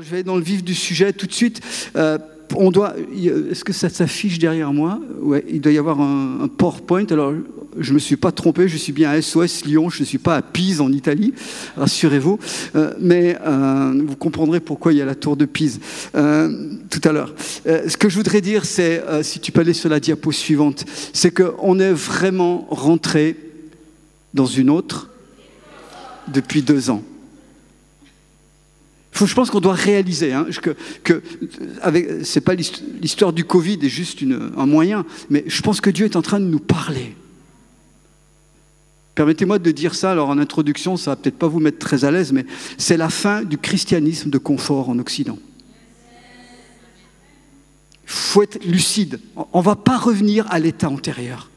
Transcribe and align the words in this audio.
je 0.00 0.10
vais 0.10 0.22
dans 0.22 0.36
le 0.36 0.42
vif 0.42 0.64
du 0.64 0.74
sujet 0.74 1.12
tout 1.12 1.26
de 1.26 1.32
suite. 1.32 1.60
Euh, 1.96 2.16
on 2.56 2.70
doit, 2.70 2.94
est-ce 3.50 3.62
que 3.62 3.74
ça 3.74 3.90
s'affiche 3.90 4.38
derrière 4.38 4.72
moi? 4.72 4.98
Ouais, 5.20 5.44
il 5.50 5.60
doit 5.60 5.72
y 5.72 5.76
avoir 5.76 6.00
un, 6.00 6.48
PowerPoint. 6.48 7.04
Alors, 7.10 7.34
je 7.78 7.90
ne 7.90 7.94
me 7.94 7.98
suis 7.98 8.16
pas 8.16 8.32
trompé, 8.32 8.68
je 8.68 8.76
suis 8.78 8.92
bien 8.92 9.10
à 9.10 9.20
SOS 9.20 9.66
Lyon, 9.66 9.90
je 9.90 10.00
ne 10.00 10.06
suis 10.06 10.18
pas 10.18 10.36
à 10.36 10.42
Pise 10.42 10.80
en 10.80 10.90
Italie, 10.92 11.34
rassurez-vous. 11.76 12.38
Euh, 12.74 12.94
mais 13.00 13.36
euh, 13.46 14.02
vous 14.06 14.16
comprendrez 14.16 14.60
pourquoi 14.60 14.92
il 14.92 14.98
y 14.98 15.02
a 15.02 15.06
la 15.06 15.14
tour 15.14 15.36
de 15.36 15.44
Pise 15.44 15.80
tout 16.12 17.00
à 17.04 17.12
l'heure. 17.12 17.34
ce 17.64 17.96
que 17.96 18.08
je 18.08 18.16
voudrais 18.16 18.40
dire, 18.40 18.64
c'est, 18.64 19.02
si 19.22 19.40
tu 19.40 19.52
peux 19.52 19.60
aller 19.60 19.74
sur 19.74 19.90
la 19.90 20.00
diapo 20.00 20.32
suivante, 20.32 20.86
c'est 21.12 21.32
qu'on 21.32 21.78
est 21.78 21.92
vraiment 21.92 22.66
rentré 22.70 23.36
dans 24.32 24.46
une 24.46 24.70
autre 24.70 25.10
depuis 26.28 26.62
deux 26.62 26.88
ans 26.88 27.02
je 29.12 29.34
pense 29.34 29.50
qu'on 29.50 29.60
doit 29.60 29.74
réaliser 29.74 30.32
hein, 30.32 30.46
que, 30.62 30.76
que 31.04 31.22
c'est 32.24 32.40
pas 32.40 32.54
l'histoire 32.54 33.32
du 33.32 33.44
Covid 33.44 33.78
est 33.82 33.88
juste 33.88 34.20
un 34.56 34.66
moyen, 34.66 35.04
mais 35.30 35.44
je 35.46 35.62
pense 35.62 35.80
que 35.80 35.90
Dieu 35.90 36.06
est 36.06 36.16
en 36.16 36.22
train 36.22 36.40
de 36.40 36.46
nous 36.46 36.58
parler. 36.58 37.14
Permettez-moi 39.14 39.58
de 39.58 39.70
dire 39.70 39.94
ça, 39.94 40.12
alors 40.12 40.30
en 40.30 40.38
introduction, 40.38 40.96
ça 40.96 41.10
va 41.10 41.16
peut-être 41.16 41.38
pas 41.38 41.46
vous 41.46 41.60
mettre 41.60 41.78
très 41.78 42.04
à 42.04 42.10
l'aise, 42.10 42.32
mais 42.32 42.46
c'est 42.78 42.96
la 42.96 43.10
fin 43.10 43.42
du 43.42 43.58
christianisme 43.58 44.30
de 44.30 44.38
confort 44.38 44.88
en 44.88 44.98
Occident. 44.98 45.38
Il 48.04 48.10
faut 48.18 48.42
être 48.42 48.64
lucide. 48.64 49.20
On 49.52 49.58
ne 49.58 49.64
va 49.64 49.76
pas 49.76 49.98
revenir 49.98 50.46
à 50.50 50.58
l'état 50.58 50.88
antérieur. 50.88 51.51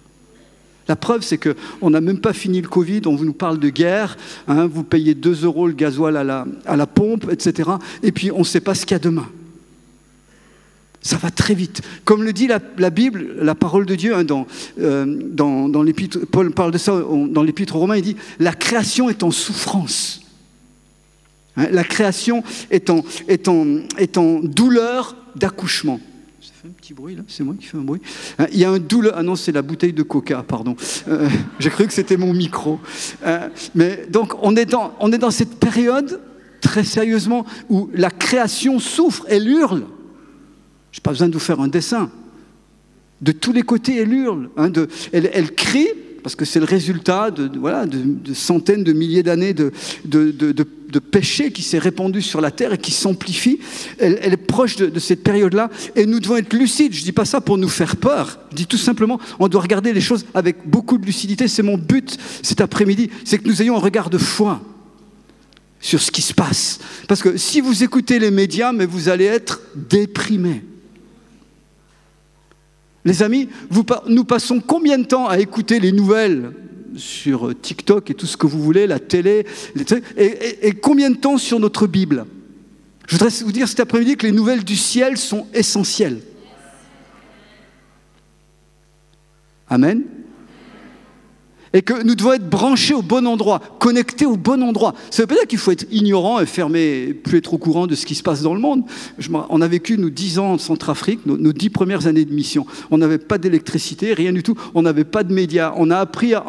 La 0.88 0.96
preuve, 0.96 1.24
c'est 1.24 1.40
qu'on 1.40 1.90
n'a 1.90 2.02
même 2.02 2.20
pas 2.20 2.34
fini 2.34 2.62
le 2.62 2.68
Covid, 2.68 3.02
on 3.06 3.14
nous 3.14 3.34
parle 3.34 3.60
de 3.60 3.70
guerre, 3.70 4.18
hein, 4.48 4.68
vous 4.68 4.84
payez 4.84 5.16
2 5.16 5.44
euros 5.46 5.68
le 5.68 5.74
gasoil 5.74 6.16
à 6.16 6.24
la, 6.24 6.88
pompe, 6.88 7.28
etc. 7.32 7.72
Et 8.04 8.12
puis 8.12 8.32
on 8.32 8.40
ne 8.40 8.44
sait 8.44 8.60
pas 8.60 8.76
ce 8.76 8.86
qu'il 8.86 8.94
y 8.94 8.96
a 8.96 9.00
demain. 9.00 9.28
Ça 11.02 11.18
va 11.18 11.30
très 11.30 11.54
vite. 11.54 11.82
Comme 12.04 12.24
le 12.24 12.34
dit 12.34 12.48
la, 12.48 12.90
Bible, 12.90 13.36
la 13.40 13.56
parole 13.56 13.86
de 13.86 13.96
Dieu, 13.96 14.16
hein, 14.16 14.24
dans, 14.24 14.48
euh, 14.80 15.06
dans, 15.06 15.70
dans 15.70 15.84
Paul 16.32 16.52
parle 16.52 16.72
de 16.72 16.78
ça 16.78 17.00
dans 17.30 17.44
l'épître 17.44 17.76
romain, 17.76 17.98
il 17.98 18.04
dit, 18.04 18.16
la 18.40 18.54
création 18.54 19.10
est 19.10 19.24
en 19.24 19.32
souffrance. 19.32 20.22
Hein, 21.58 21.68
la 21.72 21.84
création 21.84 22.44
est 22.70 22.90
en 22.90 24.40
douleur 24.40 25.16
d'accouchement 25.36 26.00
un 26.66 26.72
petit 26.72 26.96
bruit 26.96 27.16
là 27.16 27.22
C'est 27.28 27.44
moi 27.44 27.54
qui 27.60 27.68
fais 27.68 27.78
un 27.78 27.82
bruit 27.82 28.02
hein, 28.40 28.48
Il 28.52 28.58
y 28.58 28.66
a 28.66 28.72
un 28.72 28.80
douleur. 28.80 29.14
Ah 29.16 29.22
non, 29.22 29.36
c'est 29.36 29.52
la 29.52 29.62
bouteille 29.62 29.94
de 29.94 30.02
coca, 30.02 30.42
pardon. 30.42 30.76
Euh, 31.08 31.30
j'ai 31.60 31.70
cru 31.70 31.86
que 31.86 31.94
c'était 31.94 32.18
mon 32.18 32.34
micro. 32.34 32.80
Euh, 33.24 33.50
mais 33.76 34.08
donc, 34.10 34.34
on 34.42 34.56
est, 34.56 34.66
dans, 34.66 35.32
cette 35.32 35.60
période, 35.60 36.20
très 36.62 36.84
sérieusement, 36.84 37.46
où 37.70 37.92
la 37.94 38.10
création 38.10 38.80
souffre, 38.80 39.26
elle 39.30 39.48
hurle. 39.48 39.84
Je 40.92 41.00
n'ai 41.00 41.04
pas 41.04 41.12
besoin 41.12 41.28
de 41.28 41.34
vous 41.34 41.40
faire 41.40 41.60
un 41.60 41.68
dessin. 41.68 42.10
De 43.22 43.32
tous 43.32 43.54
les 43.54 43.62
côtés, 43.62 43.98
elle 43.98 44.14
hurle. 44.14 44.50
Hein, 44.58 44.72
elle 45.14 45.54
crie 45.54 45.90
parce 46.26 46.36
que 46.36 46.44
c'est 46.44 46.60
le 46.60 46.66
résultat 46.66 47.30
de, 47.30 47.52
voilà, 47.56 47.86
de, 47.86 48.34
centaines 48.34 48.84
de 48.84 48.94
milliers 48.94 49.22
d'années 49.22 49.54
de, 49.54 49.72
de, 50.06 51.00
péché 51.00 51.52
qui 51.52 51.62
s'est 51.62 51.78
répandu 51.78 52.24
sur 52.24 52.42
la 52.42 52.50
terre 52.50 52.74
et 52.74 52.80
qui 52.80 52.90
s'amplifie. 52.90 53.60
Elle, 54.00 54.34
est 54.34 54.38
proche 54.38 54.76
de, 54.76 55.00
cette 55.00 55.22
période-là 55.22 55.70
et 55.96 56.08
nous 56.08 56.20
devons 56.20 56.38
être 56.38 56.52
lucides. 56.54 56.94
Je 56.94 57.02
ne 57.02 57.06
dis 57.06 57.12
pas 57.12 57.26
ça 57.26 57.42
pour 57.42 57.60
nous 57.60 57.70
faire 57.70 57.96
peur. 57.96 58.40
Je 58.50 58.56
dis 58.56 58.66
tout 58.66 58.76
simplement, 58.76 59.20
on 59.38 59.48
doit 59.48 59.62
regarder 59.62 59.94
les 59.94 60.02
choses 60.02 60.26
avec 60.34 60.68
beaucoup 60.68 60.98
de 60.98 61.06
lucidité. 61.06 61.48
C'est 61.48 61.62
mon 61.62 61.78
but 61.78 62.18
cet 62.42 62.60
après-midi, 62.60 63.12
c'est 63.24 63.38
que 63.38 63.48
nous 63.48 63.62
ayons 63.62 63.76
un 63.76 63.80
regard 63.80 64.10
de 64.10 64.18
foi 64.18 64.64
sur 65.80 66.02
ce 66.02 66.10
qui 66.10 66.24
se 66.24 66.34
passe. 66.34 66.80
Parce 67.08 67.22
que 67.22 67.38
si 67.38 67.62
vous 67.62 67.84
écoutez 67.84 68.18
les 68.18 68.32
médias, 68.32 68.72
mais 68.72 68.88
vous 68.88 69.10
allez 69.10 69.26
être 69.26 69.62
déprimé. 69.76 70.64
Les 73.06 73.22
amis, 73.22 73.48
nous 74.08 74.26
passons 74.26 74.60
combien 74.60 74.98
de 74.98 75.06
temps 75.06 75.28
à 75.28 75.40
écouter 75.40 75.80
les 75.80 75.92
nouvelles 75.92 76.52
sur 76.98 77.54
TikTok 77.60 78.10
et 78.10 78.14
tout 78.16 78.26
ce 78.26 78.36
que 78.36 78.48
vous 78.48 78.62
voulez, 78.62 78.88
la 78.88 79.00
télé, 79.00 79.46
et, 80.18 80.74
combien 80.74 81.12
de 81.12 81.18
temps 81.18 81.38
sur 81.38 81.60
notre 81.60 81.86
Bible? 81.86 82.26
Je 83.08 83.16
voudrais 83.16 83.30
vous 83.44 83.52
dire 83.52 83.68
cet 83.68 83.80
après-midi 83.80 84.18
que 84.18 84.26
les 84.26 84.32
nouvelles 84.32 84.64
du 84.64 84.76
ciel 84.76 85.18
sont 85.18 85.46
essentielles. 85.54 86.20
Amen 89.70 90.04
et 91.76 91.82
que 91.82 92.04
nous 92.04 92.16
devons 92.16 92.32
être 92.32 92.50
branchés 92.50 92.94
au 92.94 93.02
bon 93.02 93.28
endroit, 93.28 93.60
connectés 93.80 94.26
au 94.26 94.38
bon 94.38 94.64
endroit. 94.64 94.96
Ça 95.12 95.24
veut 95.24 95.28
pas 95.28 95.36
dire 95.36 95.46
qu'il 95.46 95.60
faut 95.60 95.72
être 95.72 95.86
ignorant 95.92 96.40
et 96.40 96.46
fermé, 96.46 97.14
plus 97.14 97.40
être 97.40 97.54
au 97.54 97.58
courant 97.58 97.86
de 97.86 97.96
ce 97.96 98.06
qui 98.06 98.16
se 98.16 98.24
passe 98.24 98.42
dans 98.42 98.54
le 98.54 98.62
monde. 98.62 98.84
on 99.50 99.62
a 99.62 99.68
vécu, 99.68 99.98
nous, 99.98 100.10
dix 100.10 100.40
ans 100.40 100.54
en 100.54 100.58
Centrafrique, 100.58 101.26
nos, 101.26 101.52
dix 101.52 101.70
premières 101.70 102.08
années 102.08 102.24
de 102.24 102.34
mission. 102.34 102.66
On 102.92 102.98
n'avait 102.98 103.18
pas 103.18 103.38
d'électricité, 103.38 104.14
rien 104.14 104.32
du 104.32 104.42
tout. 104.42 104.56
On 104.74 104.84
n'avait 104.84 105.04
pas 105.04 105.26
de 105.26 105.34
médias. 105.34 105.74
On 105.76 105.92
a 105.92 105.98
appris, 105.98 106.34
euh, 106.34 106.40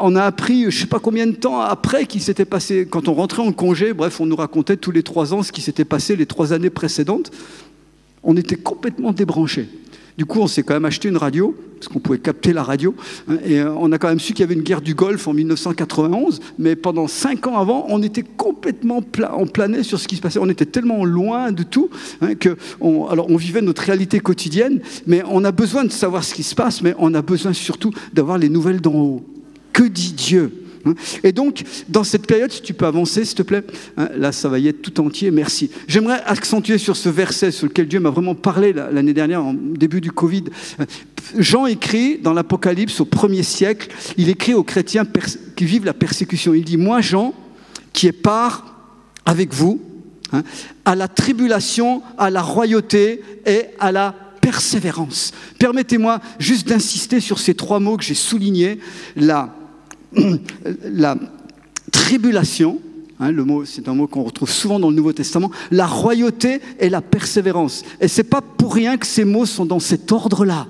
on 0.00 0.16
a 0.16 0.22
appris 0.22 0.62
je 0.62 0.66
ne 0.68 0.70
sais 0.70 0.86
pas 0.86 0.98
combien 0.98 1.26
de 1.26 1.32
temps 1.32 1.60
après 1.60 2.06
qu'il 2.06 2.22
s'était 2.22 2.46
passé, 2.46 2.88
quand 2.88 3.06
on 3.08 3.12
rentrait 3.12 3.42
en 3.42 3.52
congé, 3.52 3.92
bref, 3.92 4.18
on 4.18 4.24
nous 4.24 4.36
racontait 4.36 4.78
tous 4.78 4.92
les 4.92 5.02
trois 5.02 5.34
ans 5.34 5.42
ce 5.42 5.52
qui 5.52 5.60
s'était 5.60 5.84
passé 5.84 6.16
les 6.16 6.24
trois 6.24 6.54
années 6.54 6.70
précédentes. 6.70 7.30
On 8.22 8.34
était 8.38 8.56
complètement 8.56 9.12
débranchés. 9.12 9.68
Du 10.16 10.26
coup, 10.26 10.40
on 10.40 10.46
s'est 10.46 10.62
quand 10.62 10.74
même 10.74 10.84
acheté 10.84 11.08
une 11.08 11.16
radio, 11.16 11.56
parce 11.76 11.88
qu'on 11.88 11.98
pouvait 11.98 12.18
capter 12.18 12.52
la 12.52 12.62
radio. 12.62 12.94
Hein, 13.28 13.38
et 13.44 13.60
euh, 13.60 13.72
on 13.72 13.90
a 13.90 13.98
quand 13.98 14.08
même 14.08 14.20
su 14.20 14.32
qu'il 14.32 14.42
y 14.42 14.44
avait 14.44 14.54
une 14.54 14.62
guerre 14.62 14.80
du 14.80 14.94
Golfe 14.94 15.26
en 15.26 15.34
1991, 15.34 16.40
mais 16.58 16.76
pendant 16.76 17.08
cinq 17.08 17.46
ans 17.46 17.58
avant, 17.58 17.86
on 17.88 18.00
était 18.02 18.22
complètement 18.22 19.02
en 19.32 19.46
planait 19.46 19.82
sur 19.82 19.98
ce 19.98 20.06
qui 20.06 20.16
se 20.16 20.20
passait. 20.20 20.38
On 20.40 20.48
était 20.48 20.66
tellement 20.66 21.04
loin 21.04 21.50
de 21.50 21.64
tout 21.64 21.90
hein, 22.20 22.34
que, 22.36 22.56
on 22.80 23.36
vivait 23.36 23.60
notre 23.60 23.82
réalité 23.82 24.20
quotidienne, 24.20 24.80
mais 25.06 25.22
on 25.28 25.44
a 25.44 25.52
besoin 25.52 25.84
de 25.84 25.90
savoir 25.90 26.22
ce 26.22 26.34
qui 26.34 26.44
se 26.44 26.54
passe, 26.54 26.80
mais 26.80 26.94
on 26.98 27.12
a 27.14 27.22
besoin 27.22 27.52
surtout 27.52 27.90
d'avoir 28.12 28.38
les 28.38 28.48
nouvelles 28.48 28.80
d'en 28.80 28.94
haut. 28.94 29.24
Que 29.72 29.82
dit 29.82 30.12
Dieu? 30.12 30.63
Et 31.22 31.32
donc, 31.32 31.64
dans 31.88 32.04
cette 32.04 32.26
période, 32.26 32.52
si 32.52 32.62
tu 32.62 32.74
peux 32.74 32.86
avancer, 32.86 33.24
s'il 33.24 33.36
te 33.36 33.42
plaît, 33.42 33.62
hein, 33.96 34.08
là, 34.16 34.32
ça 34.32 34.48
va 34.48 34.58
y 34.58 34.68
être 34.68 34.82
tout 34.82 35.00
entier, 35.00 35.30
merci. 35.30 35.70
J'aimerais 35.88 36.22
accentuer 36.26 36.78
sur 36.78 36.96
ce 36.96 37.08
verset 37.08 37.50
sur 37.50 37.66
lequel 37.66 37.88
Dieu 37.88 38.00
m'a 38.00 38.10
vraiment 38.10 38.34
parlé 38.34 38.72
l'année 38.72 39.14
dernière, 39.14 39.44
en 39.44 39.54
début 39.54 40.00
du 40.00 40.12
Covid. 40.12 40.44
Jean 41.38 41.66
écrit 41.66 42.18
dans 42.18 42.32
l'Apocalypse 42.32 43.00
au 43.00 43.04
premier 43.04 43.42
siècle, 43.42 43.88
il 44.16 44.28
écrit 44.28 44.54
aux 44.54 44.64
chrétiens 44.64 45.06
qui 45.56 45.64
vivent 45.64 45.84
la 45.84 45.94
persécution. 45.94 46.54
Il 46.54 46.64
dit, 46.64 46.76
moi, 46.76 47.00
Jean, 47.00 47.34
qui 47.92 48.06
est 48.06 48.12
part 48.12 48.74
avec 49.24 49.54
vous, 49.54 49.80
hein, 50.32 50.42
à 50.84 50.94
la 50.94 51.08
tribulation, 51.08 52.02
à 52.18 52.30
la 52.30 52.42
royauté 52.42 53.22
et 53.46 53.66
à 53.78 53.90
la 53.92 54.14
persévérance. 54.40 55.32
Permettez-moi 55.58 56.20
juste 56.38 56.68
d'insister 56.68 57.20
sur 57.20 57.38
ces 57.38 57.54
trois 57.54 57.80
mots 57.80 57.96
que 57.96 58.04
j'ai 58.04 58.14
soulignés, 58.14 58.78
la 59.16 59.54
la 60.84 61.16
tribulation, 61.92 62.80
hein, 63.20 63.30
le 63.30 63.44
mot, 63.44 63.64
c'est 63.64 63.88
un 63.88 63.94
mot 63.94 64.06
qu'on 64.06 64.24
retrouve 64.24 64.50
souvent 64.50 64.78
dans 64.78 64.90
le 64.90 64.96
Nouveau 64.96 65.12
Testament, 65.12 65.50
la 65.70 65.86
royauté 65.86 66.60
et 66.78 66.88
la 66.88 67.00
persévérance. 67.00 67.84
Et 68.00 68.08
ce 68.08 68.20
n'est 68.20 68.28
pas 68.28 68.40
pour 68.40 68.74
rien 68.74 68.96
que 68.96 69.06
ces 69.06 69.24
mots 69.24 69.46
sont 69.46 69.66
dans 69.66 69.80
cet 69.80 70.12
ordre-là. 70.12 70.66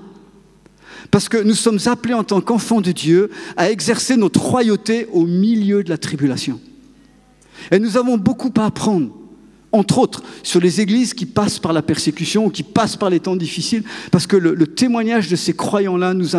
Parce 1.11 1.29
que 1.29 1.37
nous 1.37 1.53
sommes 1.53 1.79
appelés 1.85 2.13
en 2.13 2.23
tant 2.23 2.41
qu'enfants 2.41 2.81
de 2.81 2.91
Dieu 2.91 3.29
à 3.57 3.69
exercer 3.69 4.17
notre 4.17 4.41
royauté 4.41 5.07
au 5.13 5.25
milieu 5.25 5.83
de 5.83 5.89
la 5.89 5.97
tribulation. 5.97 6.59
Et 7.71 7.79
nous 7.79 7.97
avons 7.97 8.17
beaucoup 8.17 8.51
à 8.57 8.65
apprendre 8.65 9.11
entre 9.75 9.97
autres, 9.97 10.23
sur 10.43 10.59
les 10.59 10.81
églises 10.81 11.13
qui 11.13 11.25
passent 11.25 11.59
par 11.59 11.73
la 11.73 11.81
persécution 11.81 12.45
ou 12.45 12.49
qui 12.49 12.63
passent 12.63 12.95
par 12.95 13.09
les 13.09 13.19
temps 13.19 13.35
difficiles, 13.35 13.83
parce 14.11 14.27
que 14.27 14.37
le, 14.37 14.67
témoignage 14.67 15.29
de 15.29 15.35
ces 15.35 15.53
croyants-là 15.53 16.13
nous, 16.13 16.35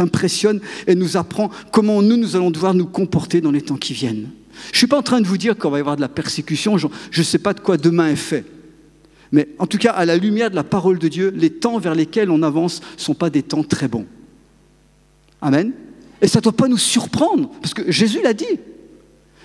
impressionne 0.00 0.60
et 0.86 0.94
nous 0.94 1.16
apprend 1.16 1.50
comment 1.72 2.02
nous, 2.02 2.16
nous 2.16 2.36
allons 2.36 2.50
devoir 2.50 2.74
nous 2.74 2.86
comporter 2.86 3.40
dans 3.40 3.50
les 3.50 3.62
temps 3.62 3.76
qui 3.76 3.92
viennent. 3.92 4.28
Je 4.66 4.76
ne 4.76 4.78
suis 4.78 4.86
pas 4.86 4.98
en 4.98 5.02
train 5.02 5.20
de 5.20 5.26
vous 5.26 5.36
dire 5.36 5.56
qu'on 5.56 5.70
va 5.70 5.78
y 5.78 5.80
avoir 5.80 5.96
de 5.96 6.00
la 6.00 6.08
persécution, 6.08 6.78
je 6.78 6.88
ne 7.16 7.22
sais 7.22 7.38
pas 7.38 7.54
de 7.54 7.60
quoi 7.60 7.76
demain 7.76 8.08
est 8.08 8.16
fait. 8.16 8.44
Mais 9.32 9.48
en 9.58 9.66
tout 9.66 9.78
cas, 9.78 9.92
à 9.92 10.04
la 10.04 10.16
lumière 10.16 10.50
de 10.50 10.54
la 10.56 10.64
parole 10.64 10.98
de 10.98 11.08
Dieu, 11.08 11.32
les 11.34 11.50
temps 11.50 11.78
vers 11.78 11.94
lesquels 11.94 12.30
on 12.30 12.42
avance 12.42 12.80
ne 12.96 13.00
sont 13.00 13.14
pas 13.14 13.28
des 13.28 13.42
temps 13.42 13.64
très 13.64 13.88
bons. 13.88 14.06
Amen. 15.42 15.72
Et 16.22 16.28
ça 16.28 16.38
ne 16.38 16.44
doit 16.44 16.52
pas 16.56 16.68
nous 16.68 16.78
surprendre, 16.78 17.50
parce 17.60 17.74
que 17.74 17.90
Jésus 17.90 18.20
l'a 18.22 18.32
dit. 18.32 18.58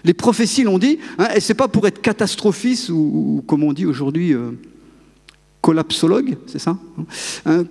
Les 0.03 0.13
prophéties 0.13 0.63
l'ont 0.63 0.79
dit, 0.79 0.99
hein, 1.17 1.27
et 1.35 1.39
ce 1.39 1.51
n'est 1.51 1.57
pas 1.57 1.67
pour 1.67 1.87
être 1.87 2.01
catastrophiste 2.01 2.89
ou, 2.89 3.43
comme 3.47 3.63
on 3.63 3.73
dit 3.73 3.85
aujourd'hui, 3.85 4.33
euh, 4.33 4.51
collapsologue, 5.61 6.37
c'est 6.47 6.59
ça 6.59 6.77
hein, 7.45 7.63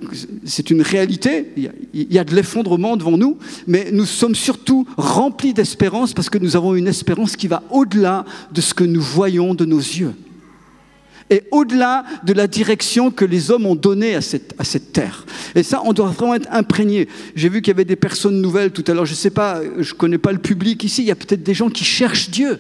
C'est 0.45 0.71
une 0.71 0.83
réalité, 0.83 1.47
il 1.93 2.13
y 2.13 2.19
a 2.19 2.25
de 2.25 2.35
l'effondrement 2.35 2.97
devant 2.97 3.19
nous, 3.19 3.37
mais 3.67 3.91
nous 3.93 4.07
sommes 4.07 4.37
surtout 4.37 4.87
remplis 4.97 5.53
d'espérance 5.53 6.15
parce 6.15 6.31
que 6.31 6.39
nous 6.39 6.57
avons 6.57 6.75
une 6.75 6.87
espérance 6.87 7.37
qui 7.37 7.49
va 7.49 7.63
au-delà 7.71 8.25
de 8.53 8.61
ce 8.61 8.75
que 8.75 8.85
nous 8.85 9.01
voyons 9.01 9.55
de 9.55 9.65
nos 9.65 9.79
yeux 9.79 10.15
et 11.31 11.45
au-delà 11.53 12.05
de 12.25 12.33
la 12.33 12.47
direction 12.47 13.11
que 13.11 13.25
les 13.25 13.51
hommes 13.51 13.67
ont 13.67 13.77
donnée 13.77 14.15
à 14.15 14.21
cette, 14.21 14.55
à 14.59 14.65
cette 14.65 14.93
terre. 14.93 15.25
Et 15.55 15.63
ça, 15.63 15.81
on 15.85 15.93
doit 15.93 16.09
vraiment 16.09 16.35
être 16.35 16.49
imprégné. 16.51 17.09
J'ai 17.37 17.49
vu 17.49 17.63
qu'il 17.63 17.71
y 17.71 17.77
avait 17.77 17.85
des 17.85 17.97
personnes 17.97 18.41
nouvelles 18.41 18.73
tout 18.73 18.85
à 18.89 18.95
l'heure. 18.95 19.07
Je 19.07 19.13
ne 19.13 19.17
sais 19.17 19.31
pas, 19.31 19.61
je 19.79 19.93
ne 19.93 19.99
connais 19.99 20.19
pas 20.19 20.33
le 20.33 20.39
public 20.39 20.83
ici. 20.85 21.03
Il 21.03 21.09
y 21.09 21.13
a 21.13 21.17
peut-être 21.17 21.43
des 21.43 21.55
gens 21.55 21.71
qui 21.71 21.85
cherchent 21.85 22.31
Dieu. 22.31 22.59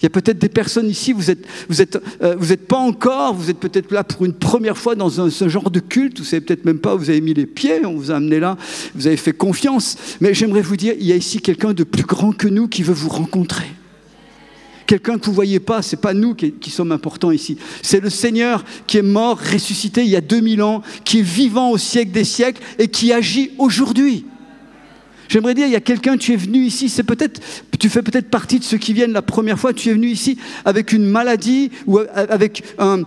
Il 0.00 0.02
y 0.02 0.06
a 0.06 0.10
peut-être 0.10 0.38
des 0.38 0.50
personnes 0.50 0.90
ici, 0.90 1.14
vous 1.14 1.28
n'êtes 1.28 1.46
vous 1.68 1.80
êtes, 1.80 1.98
euh, 2.20 2.36
vous 2.38 2.52
êtes 2.52 2.66
pas 2.66 2.76
encore, 2.76 3.32
vous 3.32 3.48
êtes 3.48 3.58
peut-être 3.58 3.90
là 3.90 4.04
pour 4.04 4.26
une 4.26 4.34
première 4.34 4.76
fois 4.76 4.96
dans 4.96 5.20
un, 5.20 5.30
ce 5.30 5.48
genre 5.48 5.70
de 5.70 5.80
culte, 5.80 6.18
vous 6.18 6.26
savez 6.26 6.42
peut-être 6.42 6.66
même 6.66 6.78
pas 6.78 6.94
où 6.94 6.98
vous 6.98 7.08
avez 7.08 7.22
mis 7.22 7.32
les 7.32 7.46
pieds, 7.46 7.86
on 7.86 7.94
vous 7.94 8.10
a 8.10 8.16
amené 8.16 8.38
là, 8.38 8.58
vous 8.94 9.06
avez 9.06 9.16
fait 9.16 9.32
confiance. 9.32 9.96
Mais 10.20 10.34
j'aimerais 10.34 10.60
vous 10.60 10.76
dire, 10.76 10.94
il 10.98 11.06
y 11.06 11.12
a 11.12 11.16
ici 11.16 11.40
quelqu'un 11.40 11.72
de 11.72 11.84
plus 11.84 12.02
grand 12.02 12.32
que 12.32 12.48
nous 12.48 12.68
qui 12.68 12.82
veut 12.82 12.92
vous 12.92 13.08
rencontrer. 13.08 13.64
Quelqu'un 14.86 15.18
que 15.18 15.24
vous 15.24 15.30
ne 15.30 15.36
voyez 15.36 15.60
pas, 15.60 15.80
ce 15.82 15.96
n'est 15.96 16.00
pas 16.00 16.12
nous 16.12 16.34
qui, 16.34 16.70
sommes 16.70 16.92
importants 16.92 17.30
ici. 17.30 17.56
C'est 17.82 18.00
le 18.00 18.10
Seigneur 18.10 18.64
qui 18.86 18.98
est 18.98 19.02
mort, 19.02 19.38
ressuscité 19.38 20.02
il 20.02 20.10
y 20.10 20.16
a 20.16 20.20
2000 20.20 20.62
ans, 20.62 20.82
qui 21.04 21.20
est 21.20 21.22
vivant 21.22 21.70
au 21.70 21.78
siècle 21.78 22.12
des 22.12 22.24
siècles 22.24 22.62
et 22.78 22.88
qui 22.88 23.12
agit 23.12 23.52
aujourd'hui. 23.58 24.26
J'aimerais 25.28 25.54
dire, 25.54 25.66
il 25.66 25.72
y 25.72 25.76
a 25.76 25.80
quelqu'un, 25.80 26.16
tu 26.16 26.32
es 26.32 26.36
venu 26.36 26.64
ici, 26.64 26.88
c'est 26.88 27.02
peut-être, 27.02 27.40
tu 27.78 27.88
fais 27.88 28.02
peut-être 28.02 28.28
partie 28.28 28.58
de 28.58 28.64
ceux 28.64 28.76
qui 28.76 28.92
viennent 28.92 29.12
la 29.12 29.22
première 29.22 29.58
fois, 29.58 29.72
tu 29.72 29.88
es 29.88 29.92
venu 29.92 30.08
ici 30.08 30.38
avec 30.64 30.92
une 30.92 31.06
maladie 31.06 31.70
ou 31.86 31.98
avec 32.14 32.62
un, 32.78 33.02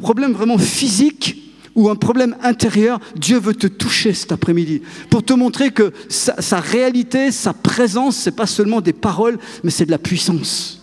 problème 0.00 0.32
vraiment 0.32 0.58
physique 0.58 1.42
ou 1.74 1.90
un 1.90 1.96
problème 1.96 2.36
intérieur, 2.42 3.00
Dieu 3.16 3.38
veut 3.38 3.54
te 3.54 3.66
toucher 3.66 4.14
cet 4.14 4.32
après-midi 4.32 4.80
pour 5.10 5.22
te 5.22 5.34
montrer 5.34 5.70
que 5.70 5.92
sa, 6.08 6.60
réalité, 6.60 7.30
sa 7.30 7.52
présence, 7.52 8.16
c'est 8.16 8.34
pas 8.34 8.46
seulement 8.46 8.80
des 8.80 8.94
paroles, 8.94 9.38
mais 9.62 9.70
c'est 9.70 9.84
de 9.84 9.90
la 9.90 9.98
puissance. 9.98 10.75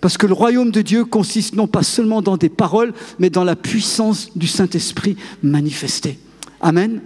Parce 0.00 0.18
que 0.18 0.26
le 0.26 0.34
royaume 0.34 0.70
de 0.70 0.82
Dieu 0.82 1.04
consiste 1.04 1.54
non 1.54 1.66
pas 1.66 1.82
seulement 1.82 2.22
dans 2.22 2.36
des 2.36 2.48
paroles, 2.48 2.92
mais 3.18 3.30
dans 3.30 3.44
la 3.44 3.56
puissance 3.56 4.28
du 4.36 4.46
Saint-Esprit 4.46 5.16
manifestée. 5.42 6.18
Amen. 6.60 7.00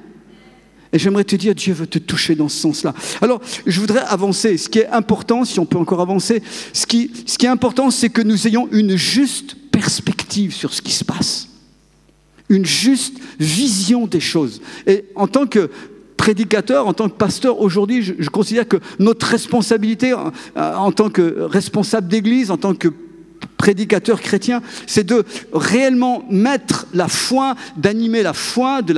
Et 0.92 0.98
j'aimerais 0.98 1.25
te 1.25 1.37
dire, 1.37 1.54
Dieu 1.54 1.72
veut 1.72 1.87
te 1.87 1.98
toucher 1.98 2.34
dans 2.34 2.48
ce 2.48 2.58
sens-là. 2.58 2.94
Alors, 3.20 3.40
je 3.64 3.81
voudrais 3.81 4.00
avancer. 4.00 4.56
Ce 4.56 4.69
qui 4.69 4.81
est 4.81 4.88
important, 4.88 5.44
si 5.44 5.60
on 5.60 5.66
peut 5.66 5.78
encore 5.78 6.00
avancer, 6.00 6.42
ce 6.72 6.84
qui, 6.84 7.12
est 7.42 7.46
important, 7.46 7.90
c'est 7.90 8.10
que 8.10 8.22
nous 8.22 8.48
ayons 8.48 8.69
une 8.72 8.96
juste 8.96 9.56
perspective 9.70 10.52
sur 10.52 10.75
ce 10.75 10.82
qui 10.82 10.92
se 10.92 11.04
passe. 11.04 11.48
Une 12.48 12.66
juste 12.66 13.19
vision 13.38 14.08
des 14.08 14.19
choses. 14.19 14.60
Et 14.88 15.04
en 15.14 15.28
tant 15.28 15.46
que 15.46 15.70
prédicateur, 16.20 16.87
en 16.87 16.93
tant 16.93 17.08
que 17.08 17.14
pasteur, 17.14 17.61
aujourd'hui, 17.61 18.02
je, 18.02 18.28
considère 18.28 18.69
que 18.69 18.76
notre 18.99 19.26
responsabilité 19.26 20.12
en, 20.12 20.32
en 20.55 20.93
tant 20.93 21.08
que 21.08 21.40
responsable 21.40 22.08
d'église, 22.08 22.50
en 22.50 22.58
tant 22.58 22.75
que 22.75 22.88
prédicateur 23.56 24.20
chrétien, 24.20 24.61
c'est 24.87 25.06
de 25.06 25.25
réellement 25.55 26.22
mettre 26.28 26.87
la 26.93 27.08
foi, 27.08 27.55
d'animer 27.78 28.22
la 28.22 28.34
foi, 28.34 28.82
de 28.82 28.93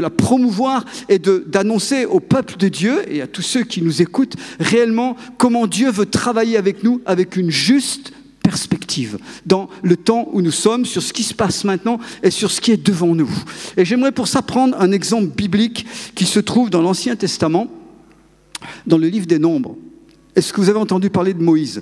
la 0.00 0.10
promouvoir 0.10 0.86
et 1.10 1.18
d'annoncer 1.18 2.06
au 2.06 2.18
peuple 2.18 2.56
de 2.56 2.68
Dieu 2.68 3.02
et 3.06 3.20
à 3.20 3.26
tous 3.26 3.42
ceux 3.42 3.64
qui 3.64 3.82
nous 3.82 4.00
écoutent 4.00 4.36
réellement 4.58 5.16
comment 5.36 5.66
Dieu 5.66 5.90
veut 5.90 6.06
travailler 6.06 6.56
avec 6.56 6.82
nous 6.82 7.02
avec 7.04 7.36
une 7.36 7.50
juste 7.50 8.14
perspective 8.50 9.16
dans 9.46 9.68
le 9.82 9.96
temps 9.96 10.28
où 10.32 10.42
nous 10.42 10.50
sommes, 10.50 10.84
sur 10.84 11.02
ce 11.02 11.12
qui 11.12 11.22
se 11.22 11.32
passe 11.32 11.62
maintenant 11.62 12.00
et 12.20 12.32
sur 12.32 12.50
ce 12.50 12.60
qui 12.60 12.72
est 12.72 12.84
devant 12.84 13.14
nous. 13.14 13.30
Et 13.76 13.84
j'aimerais 13.84 14.10
pour 14.10 14.26
ça 14.26 14.42
prendre 14.42 14.76
un 14.80 14.90
exemple 14.90 15.28
biblique 15.28 15.86
qui 16.16 16.26
se 16.26 16.40
trouve 16.40 16.68
dans 16.68 16.82
l'Ancien 16.82 17.14
Testament, 17.14 17.68
dans 18.88 18.98
le 18.98 19.06
livre 19.06 19.26
des 19.26 19.38
Nombres. 19.38 19.76
Est-ce 20.34 20.52
que 20.52 20.60
vous 20.60 20.68
avez 20.68 20.80
entendu 20.80 21.10
parler 21.10 21.32
de 21.32 21.42
Moïse? 21.42 21.80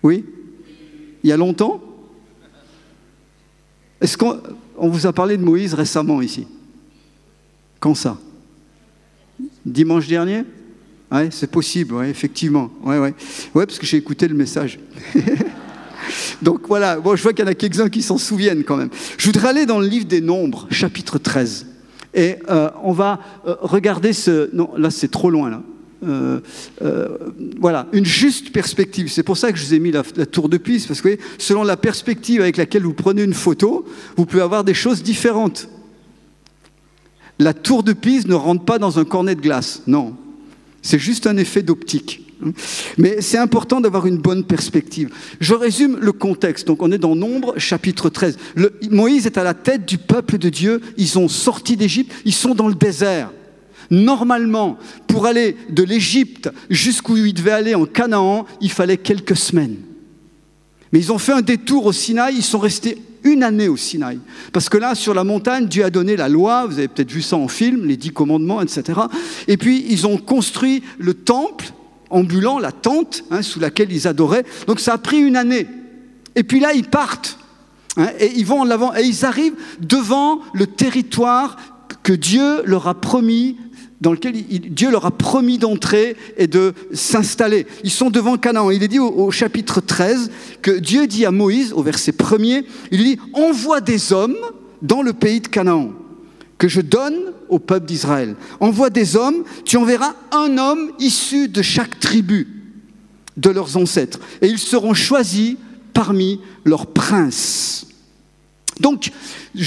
Oui? 0.00 0.24
Il 1.24 1.30
y 1.30 1.32
a 1.32 1.36
longtemps? 1.36 1.82
Est-ce 4.00 4.16
qu'on 4.16 4.40
on 4.76 4.88
vous 4.88 5.06
a 5.06 5.12
parlé 5.12 5.36
de 5.36 5.42
Moïse 5.42 5.74
récemment 5.74 6.22
ici? 6.22 6.46
Quand 7.80 7.96
ça? 7.96 8.16
Dimanche 9.66 10.06
dernier? 10.06 10.44
Ouais, 11.14 11.28
c'est 11.30 11.50
possible, 11.50 12.04
effectivement. 12.04 12.70
Ouais, 12.82 12.98
ouais. 12.98 13.14
ouais, 13.54 13.66
parce 13.66 13.78
que 13.78 13.86
j'ai 13.86 13.98
écouté 13.98 14.26
le 14.26 14.34
message. 14.34 14.80
Donc 16.42 16.62
voilà, 16.66 16.98
bon, 16.98 17.14
je 17.14 17.22
vois 17.22 17.32
qu'il 17.32 17.44
y 17.44 17.48
en 17.48 17.50
a 17.50 17.54
quelques-uns 17.54 17.88
qui 17.88 18.02
s'en 18.02 18.18
souviennent 18.18 18.64
quand 18.64 18.76
même. 18.76 18.90
Je 19.16 19.26
voudrais 19.26 19.48
aller 19.48 19.64
dans 19.64 19.78
le 19.78 19.86
livre 19.86 20.06
des 20.06 20.20
Nombres, 20.20 20.66
chapitre 20.70 21.18
13. 21.18 21.66
Et 22.14 22.36
euh, 22.50 22.68
on 22.82 22.92
va 22.92 23.20
euh, 23.46 23.54
regarder 23.60 24.12
ce... 24.12 24.50
Non, 24.54 24.70
là 24.76 24.90
c'est 24.90 25.10
trop 25.10 25.30
loin. 25.30 25.62
Euh, 26.02 26.40
voilà, 27.60 27.86
une 27.92 28.04
juste 28.04 28.52
perspective. 28.52 29.08
C'est 29.08 29.22
pour 29.22 29.36
ça 29.36 29.52
que 29.52 29.58
je 29.58 29.64
vous 29.64 29.74
ai 29.74 29.78
mis 29.78 29.92
la, 29.92 30.02
tour 30.02 30.48
de 30.48 30.58
Pise, 30.58 30.86
parce 30.86 31.00
que 31.00 31.16
selon 31.38 31.62
la 31.62 31.76
perspective 31.76 32.40
avec 32.40 32.56
laquelle 32.56 32.82
vous 32.82 32.92
prenez 32.92 33.22
une 33.22 33.34
photo, 33.34 33.86
vous 34.16 34.26
pouvez 34.26 34.42
avoir 34.42 34.64
des 34.64 34.74
choses 34.74 35.02
différentes. 35.02 35.68
La 37.38 37.54
tour 37.54 37.84
de 37.84 37.92
Pise 37.92 38.26
ne 38.26 38.34
rentre 38.34 38.64
pas 38.64 38.78
dans 38.78 38.98
un 38.98 39.04
cornet 39.04 39.36
de 39.36 39.40
glace, 39.40 39.82
non. 39.86 40.14
C'est 40.84 40.98
juste 40.98 41.26
un 41.26 41.38
effet 41.38 41.62
d'optique. 41.62 42.20
Mais 42.98 43.22
c'est 43.22 43.38
important 43.38 43.80
d'avoir 43.80 44.06
une 44.06 44.18
bonne 44.18 44.44
perspective. 44.44 45.08
Je 45.40 45.54
résume 45.54 45.96
le 45.98 46.12
contexte. 46.12 46.66
Donc 46.66 46.82
on 46.82 46.92
est 46.92 46.98
dans 46.98 47.16
Nombre, 47.16 47.58
chapitre 47.58 48.10
13. 48.10 48.36
Le, 48.54 48.78
Moïse 48.90 49.24
est 49.24 49.38
à 49.38 49.44
la 49.44 49.54
tête 49.54 49.86
du 49.86 49.96
peuple 49.96 50.36
de 50.36 50.50
Dieu. 50.50 50.82
Ils 50.98 51.18
ont 51.18 51.28
sorti 51.28 51.78
d'Égypte. 51.78 52.12
Ils 52.26 52.34
sont 52.34 52.54
dans 52.54 52.68
le 52.68 52.74
désert. 52.74 53.32
Normalement, 53.90 54.78
pour 55.06 55.24
aller 55.24 55.56
de 55.70 55.82
l'Égypte 55.82 56.50
jusqu'où 56.68 57.16
ils 57.16 57.32
devaient 57.32 57.52
aller 57.52 57.74
en 57.74 57.86
Canaan, 57.86 58.44
il 58.60 58.70
fallait 58.70 58.98
quelques 58.98 59.36
semaines. 59.36 59.76
Mais 60.94 61.00
ils 61.00 61.10
ont 61.10 61.18
fait 61.18 61.32
un 61.32 61.42
détour 61.42 61.86
au 61.86 61.92
Sinaï, 61.92 62.36
ils 62.36 62.44
sont 62.44 62.60
restés 62.60 63.02
une 63.24 63.42
année 63.42 63.66
au 63.66 63.76
Sinaï. 63.76 64.20
Parce 64.52 64.68
que 64.68 64.78
là, 64.78 64.94
sur 64.94 65.12
la 65.12 65.24
montagne, 65.24 65.66
Dieu 65.66 65.84
a 65.84 65.90
donné 65.90 66.14
la 66.14 66.28
loi, 66.28 66.66
vous 66.66 66.78
avez 66.78 66.86
peut-être 66.86 67.10
vu 67.10 67.20
ça 67.20 67.36
en 67.36 67.48
film, 67.48 67.84
les 67.84 67.96
dix 67.96 68.12
commandements, 68.12 68.62
etc. 68.62 69.00
Et 69.48 69.56
puis, 69.56 69.84
ils 69.88 70.06
ont 70.06 70.18
construit 70.18 70.84
le 70.98 71.14
temple 71.14 71.64
ambulant, 72.10 72.60
la 72.60 72.70
tente 72.70 73.24
hein, 73.32 73.42
sous 73.42 73.58
laquelle 73.58 73.90
ils 73.90 74.06
adoraient. 74.06 74.44
Donc 74.68 74.78
ça 74.78 74.92
a 74.92 74.98
pris 74.98 75.18
une 75.18 75.34
année. 75.34 75.66
Et 76.36 76.44
puis 76.44 76.60
là, 76.60 76.72
ils 76.74 76.84
partent. 76.84 77.40
Hein, 77.96 78.10
et 78.20 78.30
ils 78.36 78.46
vont 78.46 78.60
en 78.60 78.70
avant. 78.70 78.94
Et 78.94 79.02
ils 79.02 79.24
arrivent 79.24 79.56
devant 79.80 80.42
le 80.52 80.68
territoire 80.68 81.56
que 82.04 82.12
Dieu 82.12 82.62
leur 82.66 82.86
a 82.86 82.94
promis 82.94 83.56
dans 84.04 84.12
lequel 84.12 84.34
Dieu 84.34 84.90
leur 84.90 85.06
a 85.06 85.10
promis 85.10 85.56
d'entrer 85.56 86.14
et 86.36 86.46
de 86.46 86.74
s'installer. 86.92 87.66
Ils 87.84 87.90
sont 87.90 88.10
devant 88.10 88.36
Canaan. 88.36 88.70
Il 88.70 88.82
est 88.82 88.88
dit 88.88 88.98
au, 88.98 89.08
au, 89.08 89.30
chapitre 89.30 89.80
13 89.80 90.30
que 90.60 90.72
Dieu 90.72 91.06
dit 91.06 91.24
à 91.24 91.30
Moïse, 91.30 91.72
au 91.72 91.82
verset 91.82 92.12
1er, 92.12 92.64
il 92.92 93.02
dit, 93.02 93.18
envoie 93.32 93.80
des 93.80 94.12
hommes 94.12 94.36
dans 94.82 95.00
le 95.00 95.14
pays 95.14 95.40
de 95.40 95.48
Canaan 95.48 95.90
que 96.58 96.68
je 96.68 96.82
donne 96.82 97.32
au 97.48 97.58
peuple 97.58 97.86
d'Israël. 97.86 98.36
Envoie 98.60 98.90
des 98.90 99.16
hommes, 99.16 99.42
tu 99.64 99.78
enverras 99.78 100.14
un 100.32 100.58
homme 100.58 100.92
issu 100.98 101.48
de 101.48 101.62
chaque 101.62 101.98
tribu 101.98 102.46
de 103.38 103.50
leurs 103.50 103.76
ancêtres, 103.76 104.20
et 104.42 104.46
ils 104.46 104.58
seront 104.58 104.94
choisis 104.94 105.56
parmi 105.94 106.40
leurs 106.64 106.86
princes. 106.86 107.86
Donc, 108.80 109.10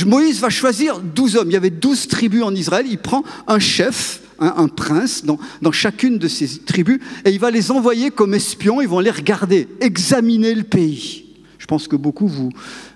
Moïse 0.05 0.39
va 0.39 0.49
choisir 0.49 0.99
douze 0.99 1.35
hommes. 1.35 1.49
Il 1.49 1.53
y 1.53 1.57
avait 1.57 1.69
douze 1.69 2.07
tribus 2.07 2.43
en 2.43 2.53
Israël. 2.53 2.85
Il 2.89 2.97
prend 2.97 3.23
un 3.47 3.59
chef, 3.59 4.21
un, 4.39 4.67
prince, 4.67 5.25
dans, 5.25 5.39
dans, 5.61 5.71
chacune 5.71 6.17
de 6.17 6.27
ces 6.27 6.59
tribus, 6.59 6.99
et 7.25 7.31
il 7.31 7.39
va 7.39 7.51
les 7.51 7.71
envoyer 7.71 8.11
comme 8.11 8.33
espions. 8.33 8.81
Ils 8.81 8.87
vont 8.87 8.99
les 8.99 9.11
regarder, 9.11 9.67
examiner 9.81 10.53
le 10.53 10.63
pays. 10.63 11.25
Je 11.59 11.65
pense 11.65 11.87
que 11.87 11.95
beaucoup, 11.95 12.27
vous, 12.27 12.49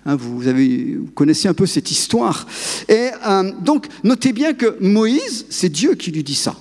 hein, 0.06 0.16
vous, 0.16 0.48
avez, 0.48 0.98
connaissez 1.16 1.48
un 1.48 1.54
peu 1.54 1.66
cette 1.66 1.92
histoire. 1.92 2.48
Et 2.88 3.10
euh, 3.28 3.52
donc, 3.62 3.88
notez 4.04 4.34
bien 4.34 4.54
que 4.54 4.78
Moïse, 4.80 5.46
c'est 5.50 5.70
Dieu 5.70 5.96
qui 5.96 6.12
lui 6.12 6.24
dit 6.24 6.36
ça. 6.36 6.56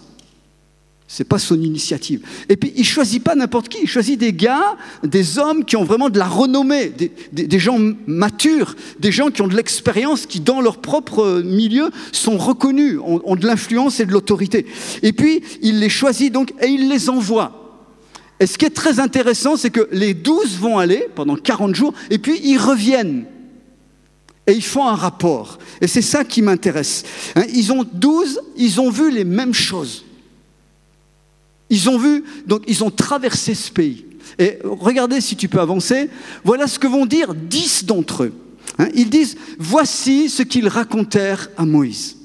C'est 1.12 1.24
pas 1.24 1.40
son 1.40 1.60
initiative. 1.60 2.20
Et 2.48 2.56
puis, 2.56 2.72
il 2.76 2.84
choisit 2.84 3.20
pas 3.20 3.34
n'importe 3.34 3.68
qui. 3.68 3.78
Il 3.82 3.88
choisit 3.88 4.16
des 4.16 4.32
gars, 4.32 4.76
des 5.02 5.40
hommes 5.40 5.64
qui 5.64 5.74
ont 5.74 5.82
vraiment 5.82 6.08
de 6.08 6.20
la 6.20 6.28
renommée, 6.28 6.92
des, 7.32 7.58
gens 7.58 7.80
matures, 8.06 8.76
des 9.00 9.10
gens 9.10 9.32
qui 9.32 9.42
ont 9.42 9.48
de 9.48 9.56
l'expérience, 9.56 10.24
qui, 10.24 10.38
dans 10.38 10.60
leur 10.60 10.78
propre 10.78 11.42
milieu, 11.44 11.90
sont 12.12 12.38
reconnus, 12.38 13.00
ont, 13.02 13.34
de 13.34 13.44
l'influence 13.44 13.98
et 13.98 14.06
de 14.06 14.12
l'autorité. 14.12 14.66
Et 15.02 15.12
puis, 15.12 15.42
il 15.62 15.80
les 15.80 15.88
choisit 15.88 16.32
donc 16.32 16.52
et 16.62 16.68
il 16.68 16.88
les 16.88 17.10
envoie. 17.10 17.82
Et 18.38 18.46
ce 18.46 18.56
qui 18.56 18.66
est 18.66 18.70
très 18.70 19.00
intéressant, 19.00 19.56
c'est 19.56 19.70
que 19.70 19.88
les 19.90 20.14
douze 20.14 20.58
vont 20.58 20.78
aller 20.78 21.08
pendant 21.16 21.34
40 21.34 21.74
jours, 21.74 21.92
et 22.10 22.18
puis 22.18 22.40
ils 22.44 22.56
reviennent. 22.56 23.24
Et 24.46 24.52
ils 24.52 24.62
font 24.62 24.86
un 24.86 24.94
rapport. 24.94 25.58
Et 25.80 25.88
c'est 25.88 26.02
ça 26.02 26.22
qui 26.22 26.40
m'intéresse. 26.40 27.02
Hein, 27.34 27.46
ils 27.52 27.72
ont 27.72 27.84
douze, 27.92 28.40
ils 28.56 28.80
ont 28.80 28.90
vu 28.90 29.10
les 29.10 29.24
mêmes 29.24 29.54
choses. 29.54 30.04
Ils 31.70 31.88
ont 31.88 31.98
vu, 31.98 32.24
donc 32.46 32.62
ils 32.66 32.84
ont 32.84 32.90
traversé 32.90 33.54
ce 33.54 33.70
pays. 33.70 34.04
Et 34.38 34.58
regardez 34.64 35.20
si 35.20 35.36
tu 35.36 35.48
peux 35.48 35.60
avancer. 35.60 36.10
Voilà 36.44 36.66
ce 36.66 36.78
que 36.78 36.86
vont 36.86 37.06
dire 37.06 37.34
dix 37.34 37.84
d'entre 37.84 38.24
eux. 38.24 38.32
Hein, 38.78 38.88
ils 38.94 39.10
disent, 39.10 39.36
voici 39.58 40.28
ce 40.28 40.42
qu'ils 40.42 40.68
racontèrent 40.68 41.48
à 41.56 41.64
Moïse. 41.64 42.16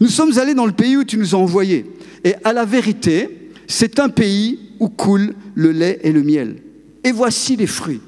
Nous 0.00 0.08
sommes 0.08 0.38
allés 0.38 0.54
dans 0.54 0.66
le 0.66 0.72
pays 0.72 0.96
où 0.96 1.04
tu 1.04 1.18
nous 1.18 1.34
as 1.34 1.38
envoyés. 1.38 1.86
Et 2.24 2.34
à 2.44 2.52
la 2.52 2.64
vérité, 2.64 3.50
c'est 3.66 3.98
un 3.98 4.08
pays 4.08 4.58
où 4.80 4.88
coule 4.88 5.34
le 5.54 5.72
lait 5.72 6.00
et 6.02 6.12
le 6.12 6.22
miel. 6.22 6.62
Et 7.04 7.12
voici 7.12 7.56
les 7.56 7.66
fruits. 7.66 8.00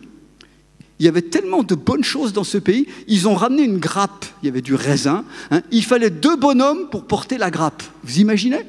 Il 0.99 1.05
y 1.05 1.09
avait 1.09 1.23
tellement 1.23 1.63
de 1.63 1.75
bonnes 1.75 2.05
choses 2.05 2.33
dans 2.33 2.45
ce 2.45 2.57
pays, 2.57 2.87
ils 3.07 3.29
ont 3.29 3.35
ramené 3.35 3.65
une 3.65 3.77
grappe, 3.77 4.25
il 4.43 4.47
y 4.47 4.49
avait 4.49 4.63
du 4.63 4.75
raisin, 4.75 5.27
hein. 5.51 5.61
il 5.71 5.85
fallait 5.85 6.09
deux 6.09 6.37
bonhommes 6.37 6.89
pour 6.91 7.05
porter 7.05 7.37
la 7.37 7.51
grappe. 7.51 7.83
Vous 8.03 8.19
imaginez? 8.19 8.65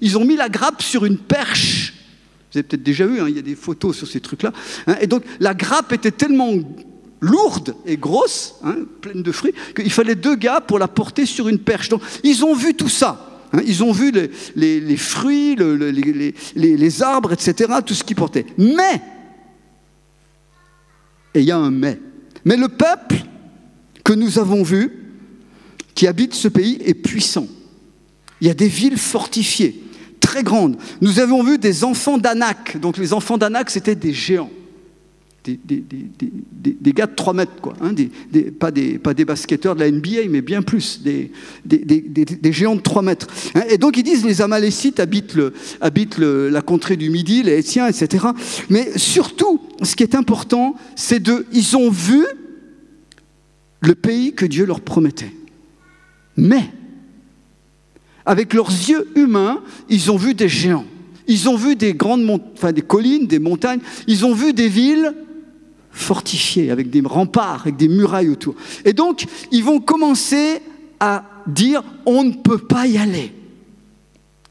Ils 0.00 0.16
ont 0.18 0.24
mis 0.24 0.36
la 0.36 0.48
grappe 0.48 0.82
sur 0.82 1.04
une 1.04 1.18
perche 1.18 1.94
Vous 2.52 2.58
avez 2.58 2.62
peut-être 2.62 2.82
déjà 2.82 3.06
vu, 3.06 3.20
hein, 3.20 3.26
il 3.28 3.36
y 3.36 3.38
a 3.38 3.42
des 3.42 3.54
photos 3.54 3.96
sur 3.96 4.06
ces 4.06 4.20
trucs-là. 4.20 4.52
Hein. 4.86 4.96
et 5.00 5.06
donc 5.06 5.24
la 5.40 5.54
grappe 5.54 5.92
était 5.92 6.10
tellement 6.10 6.54
lourde 7.20 7.74
et 7.84 7.96
grosse, 7.96 8.56
hein, 8.64 8.76
pleine 9.00 9.22
de 9.22 9.32
fruits, 9.32 9.54
qu'il 9.74 9.90
fallait 9.90 10.14
deux 10.14 10.36
gars 10.36 10.60
pour 10.60 10.78
la 10.78 10.88
porter 10.88 11.26
sur 11.26 11.48
une 11.48 11.58
perche. 11.58 11.88
Donc 11.88 12.02
ils 12.22 12.44
ont 12.44 12.54
vu 12.54 12.74
tout 12.74 12.88
ça. 12.88 13.42
ils 13.66 13.82
ont 13.82 13.92
vu 13.92 14.12
les, 14.56 14.96
fruits, 14.96 15.56
les, 15.56 16.76
les, 16.76 17.02
arbres, 17.02 17.32
etc., 17.32 17.72
tout 17.84 17.94
ce 17.94 18.04
qu'ils 18.04 18.16
portaient. 18.16 18.46
Mais, 18.56 19.00
et 21.34 21.40
il 21.40 21.44
y 21.44 21.50
a 21.50 21.56
un 21.56 21.70
mais, 21.70 21.98
mais 22.44 22.56
le 22.56 22.68
peuple 22.68 23.16
que 24.04 24.12
nous 24.12 24.38
avons 24.38 24.62
vu, 24.62 24.92
qui 25.94 26.06
habite 26.06 26.34
ce 26.34 26.48
pays, 26.48 26.78
est 26.84 26.94
puissant. 26.94 27.48
Il 28.40 28.46
y 28.46 28.50
a 28.50 28.54
des 28.54 28.68
villes 28.68 28.98
fortifiées 28.98 29.82
très 30.20 30.42
grande. 30.42 30.76
Nous 31.00 31.20
avons 31.20 31.42
vu 31.42 31.58
des 31.58 31.84
enfants 31.84 32.18
d'Anak. 32.18 32.78
Donc 32.80 32.98
les 32.98 33.12
enfants 33.12 33.38
d'Anak, 33.38 33.70
c'était 33.70 33.94
des 33.94 34.12
géants. 34.12 34.50
Des, 35.44 36.92
gars 36.92 37.06
de 37.06 37.14
3 37.14 37.32
mètres, 37.32 37.60
quoi. 37.62 37.74
Hein, 37.80 37.92
pas, 38.58 38.70
des, 38.70 39.24
basketteurs 39.24 39.74
de 39.76 39.80
la 39.80 39.90
NBA, 39.90 40.28
mais 40.28 40.42
bien 40.42 40.60
plus, 40.60 41.00
des, 41.02 41.30
géants 42.52 42.76
de 42.76 42.80
3 42.80 43.02
mètres. 43.02 43.28
Hein. 43.54 43.62
et 43.70 43.78
donc 43.78 43.96
ils 43.96 44.02
disent 44.02 44.24
les 44.26 44.42
Amalécites 44.42 45.00
habitent, 45.00 45.36
la 46.18 46.60
contrée 46.60 46.96
du 46.96 47.08
Midi, 47.08 47.42
les 47.42 47.58
Étiens, 47.58 47.86
etc. 47.86 48.26
Mais 48.68 48.90
surtout, 48.96 49.60
ce 49.82 49.96
qui 49.96 50.02
est 50.02 50.14
important, 50.14 50.74
c'est 50.96 51.20
de. 51.20 51.46
Ils 51.52 51.76
ont 51.76 51.90
vu 51.90 52.26
le 53.80 53.94
pays 53.94 54.34
que 54.34 54.44
Dieu 54.44 54.66
leur 54.66 54.80
promettait. 54.80 55.32
Mais 56.36 56.68
avec 58.28 58.52
leurs 58.52 58.68
yeux 58.68 59.08
humains, 59.16 59.62
ils 59.88 60.12
ont 60.12 60.18
vu 60.18 60.34
des 60.34 60.50
géants. 60.50 60.84
Ils 61.26 61.48
ont 61.48 61.56
vu 61.56 61.76
des 61.76 61.94
grandes 61.94 62.28
enfin, 62.54 62.72
des 62.72 62.82
collines, 62.82 63.26
des 63.26 63.38
montagnes. 63.38 63.80
Ils 64.06 64.26
ont 64.26 64.34
vu 64.34 64.52
des 64.52 64.68
villes 64.68 65.14
fortifiées, 65.90 66.70
avec 66.70 66.90
des 66.90 67.00
remparts, 67.00 67.62
avec 67.62 67.76
des 67.76 67.88
murailles 67.88 68.28
autour. 68.28 68.54
Et 68.84 68.92
donc, 68.92 69.24
ils 69.50 69.64
vont 69.64 69.80
commencer 69.80 70.60
à 71.00 71.24
dire 71.46 71.82
on 72.04 72.22
ne 72.22 72.32
peut 72.32 72.58
pas 72.58 72.86
y 72.86 72.98
aller. 72.98 73.32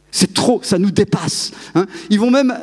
C'est 0.09 0.33
trop, 0.33 0.59
ça 0.63 0.79
nous 0.79 0.91
dépasse. 0.91 1.51
Hein. 1.75 1.85
Ils 2.09 2.19
vont 2.19 2.31
même 2.31 2.57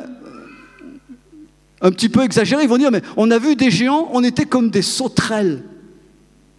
un 1.79 1.91
petit 1.91 2.09
peu 2.09 2.23
exagérer, 2.23 2.63
ils 2.63 2.69
vont 2.69 2.77
dire 2.77 2.91
mais 2.91 3.01
on 3.15 3.31
a 3.31 3.39
vu 3.39 3.55
des 3.55 3.71
géants, 3.71 4.09
on 4.11 4.21
était 4.21 4.45
comme 4.45 4.69
des 4.69 4.81
sauterelles. 4.81 5.63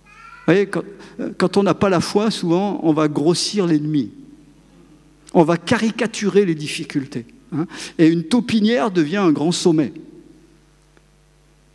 Vous 0.07 0.53
voyez, 0.53 0.67
quand, 0.67 0.83
quand 1.37 1.59
on 1.59 1.63
n'a 1.63 1.75
pas 1.75 1.91
la 1.91 2.01
foi, 2.01 2.31
souvent, 2.31 2.81
on 2.85 2.95
va 2.95 3.09
grossir 3.09 3.67
l'ennemi 3.67 4.13
on 5.37 5.45
va 5.45 5.59
caricaturer 5.59 6.47
les 6.47 6.55
difficultés. 6.57 7.27
Hein. 7.53 7.67
et 7.97 8.09
une 8.09 8.25
taupinière 8.25 8.91
devient 8.91 9.19
un 9.19 9.31
grand 9.31 9.53
sommet. 9.53 9.93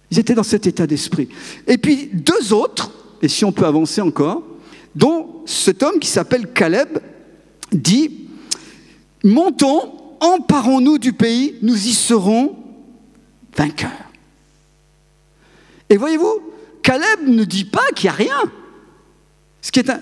Ils 0.09 0.19
étaient 0.19 0.33
dans 0.33 0.43
cet 0.43 0.67
état 0.67 0.85
d'esprit. 0.85 1.29
Et 1.65 1.77
puis 1.77 2.09
deux 2.11 2.51
autres, 2.51 2.91
et 3.21 3.29
si 3.29 3.45
on 3.45 3.53
peut 3.53 3.65
avancer 3.65 4.01
encore, 4.01 4.43
dont 4.95 5.43
cet 5.45 5.81
homme 5.83 5.99
qui 5.99 6.09
s'appelle 6.09 6.51
Caleb 6.51 6.99
dit, 7.71 8.27
montons, 9.23 9.93
emparons-nous 10.19 10.97
du 10.97 11.13
pays, 11.13 11.55
nous 11.61 11.87
y 11.87 11.93
serons 11.93 12.57
vainqueurs. 13.55 13.91
Et 15.89 15.97
voyez-vous, 15.97 16.41
Caleb 16.83 17.27
ne 17.27 17.43
dit 17.45 17.65
pas 17.65 17.85
qu'il 17.95 18.09
n'y 18.09 18.15
a 18.15 18.17
rien. 18.17 18.51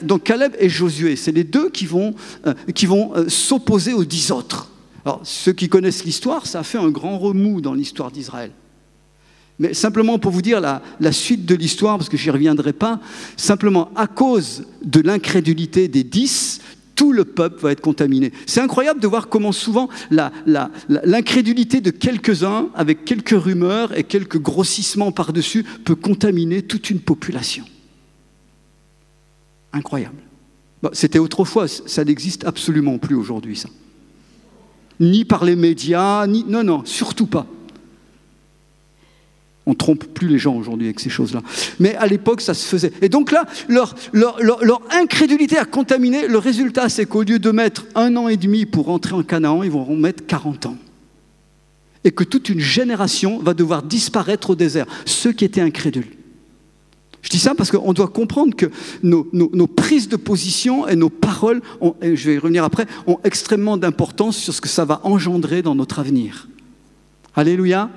Donc 0.01 0.23
Caleb 0.23 0.55
et 0.59 0.69
Josué, 0.69 1.15
c'est 1.15 1.31
les 1.31 1.43
deux 1.43 1.69
qui 1.69 1.85
vont, 1.85 2.15
euh, 2.47 2.53
euh, 2.67 3.29
s'opposer 3.29 3.93
aux 3.93 4.05
dix 4.05 4.31
autres. 4.31 4.69
Alors, 5.05 5.21
ceux 5.23 5.53
qui 5.53 5.69
connaissent 5.69 6.05
l'histoire, 6.05 6.45
ça 6.45 6.59
a 6.59 6.63
fait 6.63 6.77
un 6.77 6.89
grand 6.89 7.17
remous 7.17 7.61
dans 7.61 7.73
l'histoire 7.73 8.11
d'Israël. 8.11 8.51
Mais 9.59 9.73
simplement 9.73 10.19
pour 10.19 10.31
vous 10.31 10.41
dire 10.41 10.61
la, 10.61 10.81
la 10.99 11.11
suite 11.11 11.45
de 11.45 11.55
l'histoire, 11.55 11.97
parce 11.97 12.09
que 12.09 12.17
j'y 12.17 12.29
reviendrai 12.29 12.73
pas, 12.73 12.99
simplement 13.35 13.91
à 13.95 14.07
cause 14.07 14.65
de 14.83 15.01
l'incrédulité 15.01 15.89
des 15.89 16.03
dix, 16.03 16.61
tout 16.95 17.11
le 17.13 17.25
peuple 17.25 17.61
va 17.61 17.71
être 17.71 17.81
contaminé. 17.81 18.33
C'est 18.45 18.59
incroyable 18.61 18.99
de 18.99 19.07
voir 19.07 19.29
comment 19.29 19.53
souvent 19.53 19.89
l'incrédulité 20.11 21.79
de 21.79 21.91
quelques-uns, 21.91 22.69
avec 22.75 23.05
quelques 23.05 23.41
rumeurs 23.41 23.97
et 23.97 24.03
quelques 24.03 24.39
grossissements 24.39 25.13
par-dessus, 25.13 25.63
peut 25.85 25.95
contaminer 25.95 26.61
toute 26.61 26.89
une 26.89 26.99
population. 26.99 27.63
Incroyable. 29.73 30.21
C'était 30.93 31.19
autrefois, 31.19 31.67
ça 31.67 32.03
n'existe 32.05 32.45
absolument 32.45 32.97
plus 32.97 33.15
aujourd'hui, 33.15 33.55
ça. 33.55 33.69
Ni 34.99 35.25
par 35.25 35.45
les 35.45 35.55
médias, 35.55 36.25
ni. 36.27 36.43
Non, 36.47 36.63
non, 36.63 36.83
surtout 36.85 37.27
pas. 37.27 37.45
On 39.65 39.73
trompe 39.73 40.05
plus 40.05 40.27
les 40.27 40.39
gens 40.39 40.55
aujourd'hui 40.55 40.87
avec 40.87 40.99
ces 40.99 41.09
choses-là. 41.09 41.41
Mais 41.79 41.95
à 41.95 42.07
l'époque, 42.07 42.41
ça 42.41 42.53
se 42.53 42.65
faisait. 42.65 42.91
Et 43.01 43.09
donc 43.09 43.31
là, 43.31 43.45
leur, 43.67 43.93
incrédulité 44.89 45.57
a 45.57 45.65
contaminé. 45.65 46.27
Le 46.27 46.37
résultat, 46.37 46.89
c'est 46.89 47.05
qu'au 47.05 47.23
lieu 47.23 47.39
de 47.39 47.51
mettre 47.51 47.85
un 47.93 48.15
an 48.15 48.27
et 48.27 48.37
demi 48.37 48.65
pour 48.65 48.87
rentrer 48.87 49.13
en 49.13 49.23
Canaan, 49.23 49.63
ils 49.63 49.71
vont 49.71 49.95
mettre 49.95 50.25
40 50.25 50.65
ans. 50.65 50.77
Et 52.03 52.11
que 52.11 52.23
toute 52.23 52.49
une 52.49 52.61
génération 52.61 53.39
va 53.39 53.53
devoir 53.53 53.83
disparaître 53.83 54.49
au 54.49 54.55
désert, 54.55 54.87
ceux 55.05 55.33
qui 55.33 55.45
étaient 55.45 55.61
incrédules. 55.61 56.18
Je 57.21 57.29
dis 57.29 57.39
ça 57.39 57.53
parce 57.55 57.71
qu'on 57.71 57.93
doit 57.93 58.07
comprendre 58.07 58.55
que 58.55 58.67
nos, 59.03 59.67
prises 59.67 60.07
de 60.07 60.15
position 60.15 60.87
et 60.87 60.95
nos 60.95 61.09
paroles, 61.09 61.61
je 62.01 62.29
vais 62.29 62.35
y 62.35 62.37
revenir 62.37 62.63
après, 62.63 62.85
ont 63.07 63.19
extrêmement 63.23 63.77
d'importance 63.77 64.37
sur 64.37 64.53
ce 64.53 64.61
que 64.61 64.69
ça 64.69 64.85
va 64.85 65.01
engendrer 65.03 65.61
dans 65.61 65.75
notre 65.75 65.99
avenir. 65.99 66.47
Alléluia. 67.35 67.89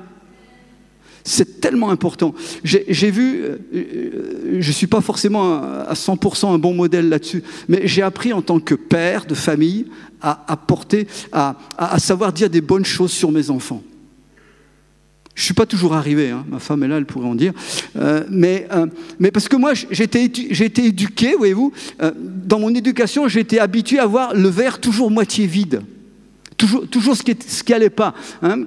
C'est 1.25 1.61
tellement 1.61 1.91
important. 1.91 2.35
J'ai 2.65 3.11
vu, 3.13 3.43
euh, 3.45 4.59
je 4.59 4.67
ne 4.67 4.73
suis 4.73 4.89
pas 4.89 5.01
forcément 5.01 5.63
à 5.63 5.95
100% 5.95 6.53
un 6.53 6.59
bon 6.59 6.75
modèle 6.75 7.09
là-dessus, 7.09 7.45
mais 7.69 7.83
j'ai 7.87 8.03
appris 8.03 8.33
en 8.33 8.43
tant 8.43 8.59
que 8.59 8.75
père 8.75 9.25
de 9.25 9.35
famille 9.35 9.87
à, 10.21 10.57
porter, 10.57 11.07
à 11.33 11.99
savoir 11.99 12.33
dire 12.33 12.51
des 12.51 12.61
bonnes 12.61 12.85
choses 12.85 13.13
sur 13.13 13.31
mes 13.31 13.51
enfants. 13.51 13.83
Je 15.35 15.41
ne 15.41 15.45
suis 15.47 15.55
pas 15.55 15.65
toujours 15.65 15.95
arrivé, 15.95 16.31
hein. 16.31 16.45
ma 16.49 16.59
femme 16.59 16.83
est 16.83 16.89
là, 16.89 16.99
elle 16.99 17.07
pourrait 17.07 17.27
en 17.27 17.35
dire. 17.35 17.53
Euh, 17.97 18.23
mais, 18.29 18.69
euh, 18.73 18.87
mais 19.19 19.31
parce 19.31 19.49
que 19.49 19.57
moi, 19.57 19.73
j'ai 19.75 20.05
été, 20.05 20.25
éduqué, 20.85 21.35
voyez-vous, 21.37 21.73
euh, 22.03 22.11
dans 22.17 22.59
mon 22.59 22.75
éducation, 22.75 23.27
été 23.27 23.59
habitué 23.59 23.99
à 23.99 24.07
voir 24.07 24.35
le 24.35 24.49
verre 24.49 24.79
toujours 24.79 25.11
moitié 25.11 25.47
vide. 25.47 25.83
Toujours, 26.59 26.87
toujours 26.87 27.17
ce 27.17 27.23
qui 27.23 27.73
n'allait 27.73 27.91
pas. 27.91 28.15
Hein. 28.43 28.67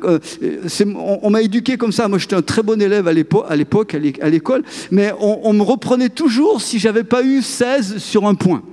on, 1.22 1.30
m'a 1.30 1.44
éduqué 1.44 1.78
comme 1.78 1.92
ça. 1.92 2.08
Moi, 2.08 2.18
j'étais 2.18 2.36
un 2.36 2.42
très 2.42 2.64
bon 2.64 2.82
élève 2.82 3.08
à 3.08 3.14
l'époque, 3.14 3.94
à 3.94 4.30
l'école, 4.30 4.64
mais 4.92 5.14
on, 5.20 5.54
me 5.54 5.62
reprenait 5.62 6.10
toujours 6.10 6.62
si 6.62 6.80
j'avais 6.80 7.04
pas 7.04 7.24
eu 7.24 7.42
16 7.42 8.00
sur 8.00 8.26
un 8.26 8.34
point. 8.34 8.64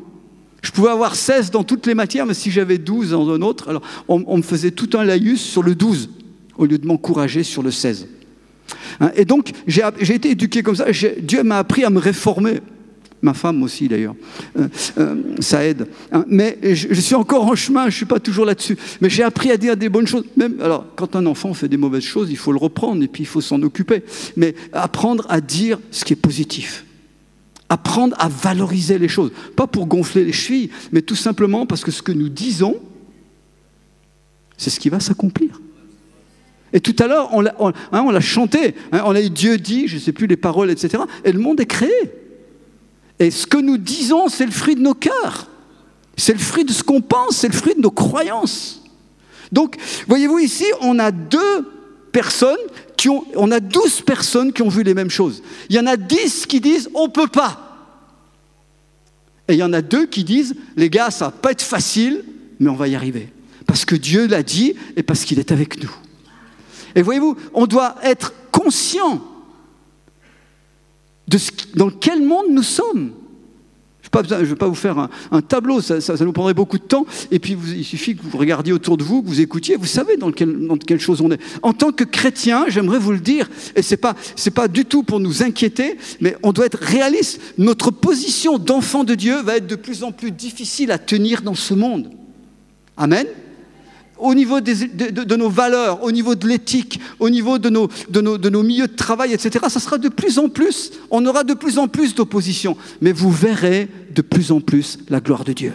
Je 0.63 0.73
pouvais 0.73 0.91
avoir 0.91 1.15
16 1.15 1.51
dans 1.51 1.63
toutes 1.63 1.87
les 1.87 1.95
matières, 1.95 2.25
mais 2.25 2.35
si 2.35 2.51
j'avais 2.51 2.79
12 2.79 3.11
dans 3.11 3.31
un 3.31 3.43
autre, 3.43 3.69
alors 3.69 3.83
on, 4.09 4.25
on 4.27 4.39
me 4.39 4.43
faisait 4.43 4.71
tout 4.71 4.91
un 4.95 5.05
laïus 5.05 5.41
sur 5.41 5.63
le 5.63 5.75
12 5.75 6.09
au 6.57 6.67
lieu 6.67 6.79
de 6.79 6.87
m'encourager 6.87 7.43
sur 7.43 7.63
le 7.63 7.71
16. 7.71 8.09
Hein, 9.01 9.11
et 9.17 9.25
donc, 9.25 9.53
j'ai 9.67 10.15
été 10.15 10.31
éduqué 10.31 10.63
comme 10.63 10.77
ça. 10.77 10.87
Dieu 11.21 11.43
m'a 11.43 11.59
appris 11.59 11.85
à 11.85 11.91
me 11.91 11.99
réformer. 11.99 12.61
Ma 13.25 13.35
femme 13.35 13.63
aussi, 13.63 13.87
d'ailleurs. 13.87 14.17
Euh, 14.59 14.67
euh, 14.99 15.23
ça 15.39 15.65
aide. 15.65 15.87
Hein, 16.11 16.25
mais 16.27 16.59
je, 16.63 17.01
suis 17.01 17.15
encore 17.15 17.47
en 17.47 17.55
chemin, 17.55 17.83
je 17.83 17.87
ne 17.87 17.93
suis 17.93 18.05
pas 18.05 18.19
toujours 18.19 18.45
là-dessus. 18.45 18.77
Mais 19.01 19.09
j'ai 19.09 19.23
appris 19.23 19.53
à 19.53 19.57
dire 19.57 19.77
des 19.77 19.89
bonnes 19.89 20.09
choses. 20.09 20.25
Même, 20.37 20.57
alors, 20.61 20.87
quand 20.97 21.15
un 21.15 21.25
enfant 21.27 21.55
fait 21.55 21.69
des 21.69 21.77
mauvaises 21.77 22.03
choses, 22.03 22.33
il 22.33 22.37
faut 22.37 22.51
le 22.51 22.59
reprendre 22.59 23.01
et 23.01 23.07
puis 23.07 23.23
il 23.23 23.27
faut 23.27 23.41
s'en 23.41 23.63
occuper. 23.63 24.03
Mais 24.37 24.57
apprendre 24.73 25.25
à 25.29 25.41
dire 25.41 25.79
ce 25.93 26.05
qui 26.05 26.15
est 26.15 26.17
positif. 26.17 26.85
Apprendre 27.69 28.17
à 28.19 28.29
valoriser 28.29 28.99
les 28.99 29.09
choses. 29.09 29.31
Pas 29.55 29.69
pour 29.69 29.87
gonfler 29.87 30.25
les 30.25 30.33
chevilles, 30.33 30.71
mais 30.91 31.01
tout 31.01 31.15
simplement 31.15 31.65
parce 31.65 31.85
que 31.85 31.93
ce 31.93 32.03
que 32.03 32.13
nous 32.13 32.29
disons, 32.29 32.77
c'est 34.57 34.71
ce 34.71 34.81
qui 34.81 34.89
va 34.89 34.99
s'accomplir. 34.99 35.61
Et 36.73 36.81
tout 36.81 36.97
à 36.99 37.07
l'heure, 37.07 37.29
on 37.33 37.41
l'a 37.41 37.55
hein, 37.93 38.21
chanté, 38.21 38.75
hein, 38.93 39.03
on 39.05 39.15
a 39.15 39.21
dit 39.21 39.31
Dieu 39.31 39.59
dit, 39.59 39.89
je 39.89 39.97
ne 39.97 40.01
sais 40.01 40.13
plus 40.13 40.27
les 40.27 40.37
paroles, 40.37 40.71
etc. 40.71 41.03
Et 41.25 41.33
le 41.33 41.39
monde 41.39 41.61
est 41.61 41.67
créé. 41.67 41.91
Et 43.19 43.31
ce 43.31 43.47
que 43.47 43.59
nous 43.59 43.77
disons, 43.77 44.29
c'est 44.29 44.47
le 44.47 44.53
fruit 44.53 44.75
de 44.75 44.81
nos 44.81 44.95
cœurs. 44.95 45.49
C'est 46.17 46.33
le 46.33 46.39
fruit 46.39 46.65
de 46.65 46.73
ce 46.73 46.83
qu'on 46.83 47.01
pense, 47.01 47.37
c'est 47.37 47.49
le 47.49 47.55
fruit 47.55 47.75
de 47.75 47.81
nos 47.81 47.91
croyances. 47.91 48.83
Donc, 49.51 49.77
voyez-vous, 50.09 50.39
ici, 50.39 50.65
on 50.81 50.99
a 50.99 51.11
deux 51.11 51.69
personnes 52.11 52.59
qui 52.97 53.09
ont, 53.09 53.25
on 53.35 53.51
a 53.51 53.61
douze 53.61 54.01
personnes 54.01 54.53
qui 54.53 54.63
ont 54.63 54.69
vu 54.69 54.83
les 54.83 54.95
mêmes 54.95 55.11
choses. 55.11 55.43
Il 55.69 55.77
y 55.77 55.79
en 55.79 55.87
a 55.87 55.97
dix 55.97 56.47
qui 56.47 56.61
disent 56.61 56.89
on 56.95 57.07
ne 57.07 57.13
peut 57.13 57.27
pas. 57.27 57.69
Et 59.49 59.55
il 59.55 59.59
y 59.59 59.63
en 59.63 59.73
a 59.73 59.83
deux 59.83 60.07
qui 60.07 60.25
disent 60.25 60.55
les 60.77 60.89
gars, 60.89 61.11
ça 61.11 61.27
va 61.27 61.31
pas 61.33 61.51
être 61.53 61.63
facile, 61.63 62.25
mais 62.61 62.71
on 62.71 62.77
va 62.77 62.89
y 62.89 62.95
arriver. 62.95 63.29
Parce 63.67 63.85
que 63.85 63.97
Dieu 63.97 64.27
l'a 64.27 64.43
dit 64.43 64.75
et 64.97 65.03
parce 65.03 65.25
qu'il 65.25 65.39
est 65.39 65.53
avec 65.53 65.83
nous. 65.83 65.91
Et 66.95 67.03
voyez-vous, 67.03 67.37
on 67.55 67.67
doit 67.67 67.97
être 68.03 68.33
conscient 68.51 69.23
de 71.29 71.39
dans 71.75 71.91
quel 71.91 72.23
monde 72.23 72.47
nous 72.51 72.63
sommes. 72.63 73.13
Je 74.15 74.35
ne 74.35 74.45
vais 74.45 74.57
pas 74.57 74.67
vous 74.67 74.75
faire 74.75 75.09
un, 75.31 75.41
tableau, 75.41 75.81
ça, 75.81 75.97
nous 76.21 76.33
prendrait 76.33 76.53
beaucoup 76.53 76.77
de 76.77 76.83
temps. 76.83 77.07
Et 77.31 77.39
puis, 77.39 77.57
il 77.75 77.85
suffit 77.85 78.15
que 78.15 78.23
vous 78.23 78.37
regardiez 78.37 78.73
autour 78.73 78.99
de 78.99 79.05
vous, 79.05 79.23
que 79.23 79.29
vous 79.29 79.41
écoutiez, 79.41 79.77
vous 79.77 79.87
savez 79.87 80.19
dans, 80.19 80.31
quelle 80.33 81.01
chose 81.01 81.23
on 81.23 81.31
est. 81.31 81.41
En 81.63 81.73
tant 81.73 81.93
que 81.93 82.05
chrétien, 82.05 82.67
j'aimerais 82.69 82.99
vous 82.99 83.13
le 83.13 83.21
dire, 83.21 83.49
et 83.75 83.81
ce 83.81 83.95
n'est 83.95 84.51
pas 84.51 84.69
du 84.69 84.85
tout 84.85 85.03
pour 85.03 85.19
nous 85.19 85.43
inquiéter, 85.43 85.97
mais 86.21 86.37
on 86.43 86.53
doit 86.53 86.67
être 86.67 86.79
réaliste. 86.79 87.41
Notre 87.57 87.91
position 87.91 88.59
d'enfant 88.59 89.05
de 89.05 89.15
Dieu 89.15 89.41
va 89.41 89.57
être 89.57 89.67
de 89.67 89.77
plus 89.77 90.03
en 90.03 90.13
plus 90.13 90.31
difficile 90.31 90.91
à 90.91 90.99
tenir 90.99 91.41
dans 91.41 91.55
ce 91.55 91.73
monde. 91.73 92.11
Amen 92.97 93.27
au 94.23 94.35
niveau 94.35 94.61
de, 94.61 95.37
nos 95.37 95.49
valeurs, 95.49 96.03
au 96.03 96.13
niveau 96.13 96.35
de 96.35 96.47
l'éthique, 96.47 97.01
au 97.19 97.29
niveau 97.29 97.59
de 97.59 97.69
nos, 97.69 97.89
de 98.09 98.49
nos 98.49 98.63
milieux 98.63 98.87
de 98.87 98.97
travail, 98.97 99.33
etc., 99.33 99.67
ça 99.69 99.81
sera 99.81 99.99
de 99.99 100.09
plus 100.09 100.39
en 100.39 100.49
plus, 100.49 100.93
on 101.11 101.25
aura 101.27 101.45
de 101.45 101.55
plus 101.55 101.79
en 101.79 101.89
plus 101.89 102.15
d'opposition. 102.15 102.77
Mais 103.01 103.13
vous 103.13 103.31
verrez 103.31 103.89
de 104.15 104.23
plus 104.23 104.53
en 104.53 104.61
plus 104.61 104.99
la 105.09 105.21
gloire 105.21 105.45
de 105.45 105.53
Dieu. 105.53 105.73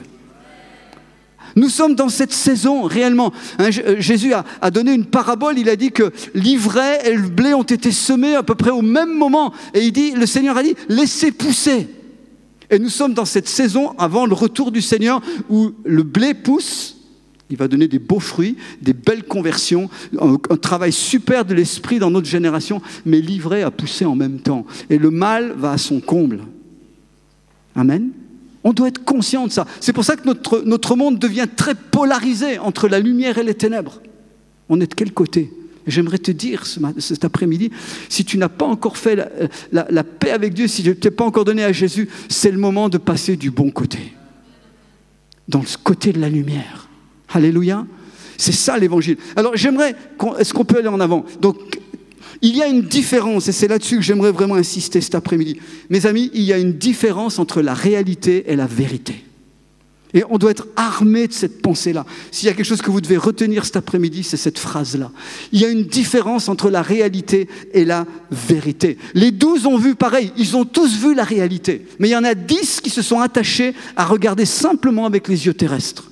Nous 1.56 1.70
sommes 1.70 1.96
dans 1.96 2.10
cette 2.10 2.34
saison 2.34 2.84
réellement. 2.84 3.34
Hein, 3.58 3.70
euh, 3.86 3.96
Jésus 4.00 4.34
a, 4.34 4.46
a, 4.62 4.70
donné 4.70 4.94
une 4.94 5.06
parabole, 5.06 5.58
il 5.58 5.70
a 5.70 5.76
dit 5.76 5.92
que 5.92 6.12
l'ivraie 6.36 7.02
et 7.06 7.14
le 7.14 7.30
blé 7.30 7.54
ont 7.54 7.64
été 7.64 7.92
semés 7.92 8.36
à 8.36 8.44
peu 8.44 8.54
près 8.54 8.70
au 8.70 8.84
même 8.84 9.18
moment. 9.18 9.54
Et 9.74 9.86
il 9.86 9.92
dit, 9.92 10.12
le 10.12 10.26
Seigneur 10.26 10.56
a 10.56 10.64
dit, 10.64 10.76
laissez 10.88 11.32
pousser. 11.32 11.88
Et 12.70 12.80
nous 12.80 12.90
sommes 12.90 13.14
dans 13.14 13.26
cette 13.26 13.48
saison 13.48 13.96
avant 13.98 14.26
le 14.26 14.34
retour 14.34 14.72
du 14.72 14.82
Seigneur 14.82 15.22
où 15.50 15.72
le 15.84 16.04
blé 16.04 16.34
pousse 16.34 16.97
il 17.50 17.58
va 17.58 17.68
donner 17.68 17.88
des 17.88 18.00
beaux 18.00 18.20
fruits, 18.20 18.58
des 18.82 18.94
belles 18.94 19.24
conversions, 19.24 19.90
un, 20.20 20.58
travail 20.58 20.92
super 20.92 21.46
de 21.46 21.54
l'esprit 21.54 22.00
dans 22.00 22.12
notre 22.12 22.28
génération, 22.28 22.82
mais 23.06 23.22
livré 23.22 23.64
à 23.64 23.72
pousser 23.72 24.06
en 24.06 24.16
même 24.16 24.40
temps. 24.40 24.66
Et 24.90 24.98
le 24.98 25.12
mal 25.12 25.54
va 25.58 25.72
à 25.72 25.78
son 25.78 26.00
comble. 26.00 26.42
Amen. 27.76 28.10
On 28.64 28.74
doit 28.74 28.90
être 28.90 29.04
conscient 29.06 29.48
de 29.48 29.52
ça. 29.52 29.66
C'est 29.80 29.94
pour 29.94 30.04
ça 30.04 30.18
que 30.18 30.26
notre, 30.26 30.62
notre 30.66 30.96
monde 30.96 31.20
devient 31.20 31.48
très 31.56 31.76
polarisé 31.76 32.60
entre 32.60 32.90
la 32.90 33.00
lumière 33.00 33.38
et 33.38 33.44
les 33.44 33.54
ténèbres. 33.54 34.02
On 34.68 34.82
est 34.82 34.88
de 34.88 34.94
quel 34.94 35.14
côté? 35.14 35.54
J'aimerais 35.86 36.18
te 36.18 36.32
dire 36.32 36.66
cet 36.98 37.24
après-midi, 37.24 37.72
si 38.10 38.26
tu 38.26 38.38
n'as 38.38 38.50
pas 38.50 38.66
encore 38.66 38.98
fait 38.98 39.16
la, 39.72 39.88
la 39.90 40.04
paix 40.04 40.32
avec 40.32 40.54
Dieu, 40.54 40.68
si 40.68 40.84
tu 40.84 40.90
ne 40.90 40.94
t'es 40.96 41.12
pas 41.12 41.24
encore 41.24 41.46
donné 41.46 41.64
à 41.64 41.72
Jésus, 41.72 42.10
c'est 42.28 42.52
le 42.52 42.58
moment 42.58 42.90
de 42.90 42.98
passer 42.98 43.38
du 43.38 43.52
bon 43.52 43.72
côté, 43.72 44.00
dans 45.48 45.60
le 45.60 45.66
côté 45.82 46.12
de 46.12 46.20
la 46.20 46.28
lumière. 46.28 46.87
Alléluia. 47.30 47.86
C'est 48.38 48.52
ça 48.52 48.78
l'évangile. 48.78 49.18
Alors 49.36 49.56
j'aimerais, 49.56 49.96
est-ce 50.40 50.54
qu'on 50.54 50.66
peut 50.66 50.78
aller 50.78 50.88
en 50.88 51.00
avant? 51.00 51.26
Donc 51.42 51.58
il 52.42 52.56
y 52.56 52.62
a 52.62 52.68
une 52.68 52.84
différence, 52.84 53.48
et 53.48 53.52
c'est 53.52 53.68
là-dessus 53.68 53.98
que 53.98 54.04
j'aimerais 54.04 54.32
vraiment 54.32 54.56
insister 54.56 55.02
cet 55.02 55.16
après-midi. 55.16 55.60
Mes 55.90 56.06
amis, 56.06 56.30
il 56.34 56.44
y 56.44 56.54
a 56.54 56.58
une 56.60 56.74
différence 56.74 57.40
entre 57.40 57.62
la 57.62 57.74
réalité 57.74 58.52
et 58.52 58.56
la 58.56 58.68
vérité. 58.68 59.24
Et 60.14 60.24
on 60.30 60.38
doit 60.38 60.52
être 60.52 60.68
armé 60.76 61.28
de 61.28 61.34
cette 61.34 61.62
pensée-là. 61.62 62.06
S'il 62.32 62.48
y 62.48 62.50
a 62.50 62.54
quelque 62.54 62.66
chose 62.66 62.82
que 62.82 62.92
vous 62.92 63.02
devez 63.02 63.18
retenir 63.18 63.66
cet 63.66 63.76
après-midi, 63.76 64.24
c'est 64.24 64.38
cette 64.38 64.58
phrase-là. 64.58 65.12
Il 65.52 65.60
y 65.60 65.66
a 65.66 65.70
une 65.70 65.84
différence 65.84 66.48
entre 66.48 66.70
la 66.70 66.82
réalité 66.82 67.50
et 67.74 67.84
la 67.86 68.06
vérité. 68.32 68.98
Les 69.16 69.32
douze 69.32 69.66
ont 69.66 69.78
vu 69.78 69.96
pareil, 69.96 70.32
ils 70.38 70.56
ont 70.56 70.64
tous 70.64 70.96
vu 70.98 71.14
la 71.14 71.24
réalité. 71.24 71.88
Mais 72.00 72.08
il 72.08 72.12
y 72.12 72.16
en 72.16 72.24
a 72.24 72.36
dix 72.36 72.80
qui 72.82 72.90
se 72.90 73.02
sont 73.02 73.20
attachés 73.20 73.74
à 73.96 74.06
regarder 74.06 74.46
simplement 74.46 75.06
avec 75.06 75.28
les 75.28 75.46
yeux 75.46 75.54
terrestres. 75.54 76.10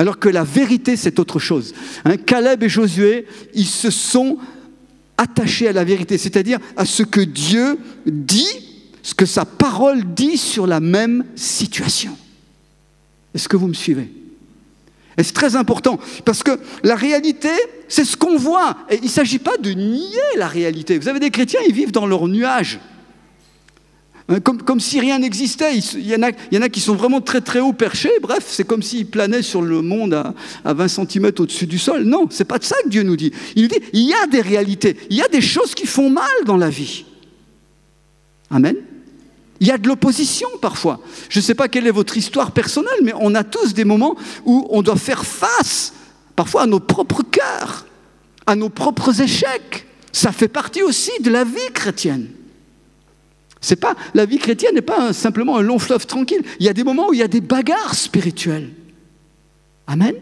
Alors 0.00 0.18
que 0.18 0.30
la 0.30 0.44
vérité, 0.44 0.96
c'est 0.96 1.18
autre 1.18 1.38
chose. 1.38 1.74
Hein, 2.06 2.16
Caleb 2.16 2.62
et 2.62 2.70
Josué, 2.70 3.26
ils 3.52 3.66
se 3.66 3.90
sont 3.90 4.38
attachés 5.18 5.68
à 5.68 5.74
la 5.74 5.84
vérité, 5.84 6.16
c'est-à-dire 6.16 6.58
à 6.78 6.86
ce 6.86 7.02
que 7.02 7.20
Dieu 7.20 7.76
dit, 8.06 8.48
ce 9.02 9.12
que 9.12 9.26
sa 9.26 9.44
parole 9.44 10.14
dit 10.14 10.38
sur 10.38 10.66
la 10.66 10.80
même 10.80 11.26
situation. 11.36 12.16
Est-ce 13.34 13.46
que 13.46 13.58
vous 13.58 13.66
me 13.66 13.74
suivez? 13.74 14.10
Et 15.18 15.22
c'est 15.22 15.34
très 15.34 15.54
important, 15.54 16.00
parce 16.24 16.42
que 16.42 16.58
la 16.82 16.94
réalité, 16.94 17.50
c'est 17.86 18.06
ce 18.06 18.16
qu'on 18.16 18.38
voit. 18.38 18.78
Et 18.88 18.96
il 18.96 19.04
ne 19.04 19.08
s'agit 19.08 19.38
pas 19.38 19.58
de 19.58 19.72
nier 19.72 20.16
la 20.38 20.48
réalité. 20.48 20.98
Vous 20.98 21.08
avez 21.08 21.20
des 21.20 21.30
chrétiens, 21.30 21.60
ils 21.68 21.74
vivent 21.74 21.92
dans 21.92 22.06
leur 22.06 22.26
nuage. 22.26 22.80
Hein, 24.30 24.38
comme, 24.40 24.78
si 24.78 25.00
rien 25.00 25.18
n'existait. 25.18 25.76
Il, 25.76 26.06
y 26.06 26.14
en 26.14 26.22
a, 26.62 26.68
qui 26.68 26.80
sont 26.80 26.94
vraiment 26.94 27.20
très 27.20 27.40
très 27.40 27.58
haut 27.58 27.72
perchés. 27.72 28.12
Bref, 28.22 28.46
c'est 28.46 28.64
comme 28.64 28.82
s'ils 28.82 29.06
planaient 29.06 29.42
sur 29.42 29.60
le 29.60 29.82
monde 29.82 30.14
à, 30.64 30.72
20 30.72 30.88
cm 30.88 31.32
au-dessus 31.38 31.66
du 31.66 31.78
sol. 31.78 32.04
Non, 32.04 32.28
c'est 32.30 32.44
pas 32.44 32.58
de 32.58 32.64
ça 32.64 32.76
que 32.84 32.88
Dieu 32.88 33.02
nous 33.02 33.16
dit. 33.16 33.32
Il 33.56 33.62
nous 33.62 33.68
dit 33.68 33.80
il 33.92 34.08
y 34.08 34.14
a 34.14 34.26
des 34.28 34.40
réalités, 34.40 34.96
il 35.10 35.16
y 35.16 35.22
a 35.22 35.28
des 35.28 35.40
choses 35.40 35.74
qui 35.74 35.86
font 35.86 36.10
mal 36.10 36.30
dans 36.46 36.56
la 36.56 36.70
vie. 36.70 37.04
Amen. 38.50 38.76
Il 39.58 39.66
y 39.66 39.72
a 39.72 39.78
de 39.78 39.88
l'opposition 39.88 40.48
parfois. 40.62 41.00
Je 41.28 41.40
ne 41.40 41.42
sais 41.42 41.54
pas 41.54 41.68
quelle 41.68 41.86
est 41.86 41.92
votre 41.92 42.16
histoire 42.16 42.52
personnelle, 42.52 43.00
mais 43.02 43.12
on 43.18 43.34
a 43.34 43.44
tous 43.44 43.74
des 43.74 43.84
moments 43.84 44.16
où 44.44 44.66
on 44.70 44.80
doit 44.80 44.96
faire 44.96 45.26
face 45.26 45.92
parfois 46.36 46.62
à 46.62 46.66
nos 46.66 46.80
propres 46.80 47.22
cœurs, 47.22 47.84
à 48.46 48.54
nos 48.54 48.68
propres 48.70 49.20
échecs. 49.20 49.86
Ça 50.12 50.32
fait 50.32 50.48
partie 50.48 50.82
aussi 50.82 51.10
de 51.20 51.30
la 51.30 51.44
vie 51.44 51.72
chrétienne. 51.74 52.28
C'est 53.60 53.76
pas 53.76 53.94
la 54.14 54.24
vie 54.24 54.38
chrétienne 54.38 54.74
n'est 54.74 54.80
pas 54.80 55.12
simplement 55.12 55.58
un 55.58 55.62
long 55.62 55.78
fleuve 55.78 56.06
tranquille. 56.06 56.42
Il 56.58 56.66
y 56.66 56.68
a 56.68 56.72
des 56.72 56.84
moments 56.84 57.08
où 57.08 57.12
il 57.12 57.18
y 57.18 57.22
a 57.22 57.28
des 57.28 57.40
bagarres 57.40 57.94
spirituelles. 57.94 58.70
Amen. 59.86 60.14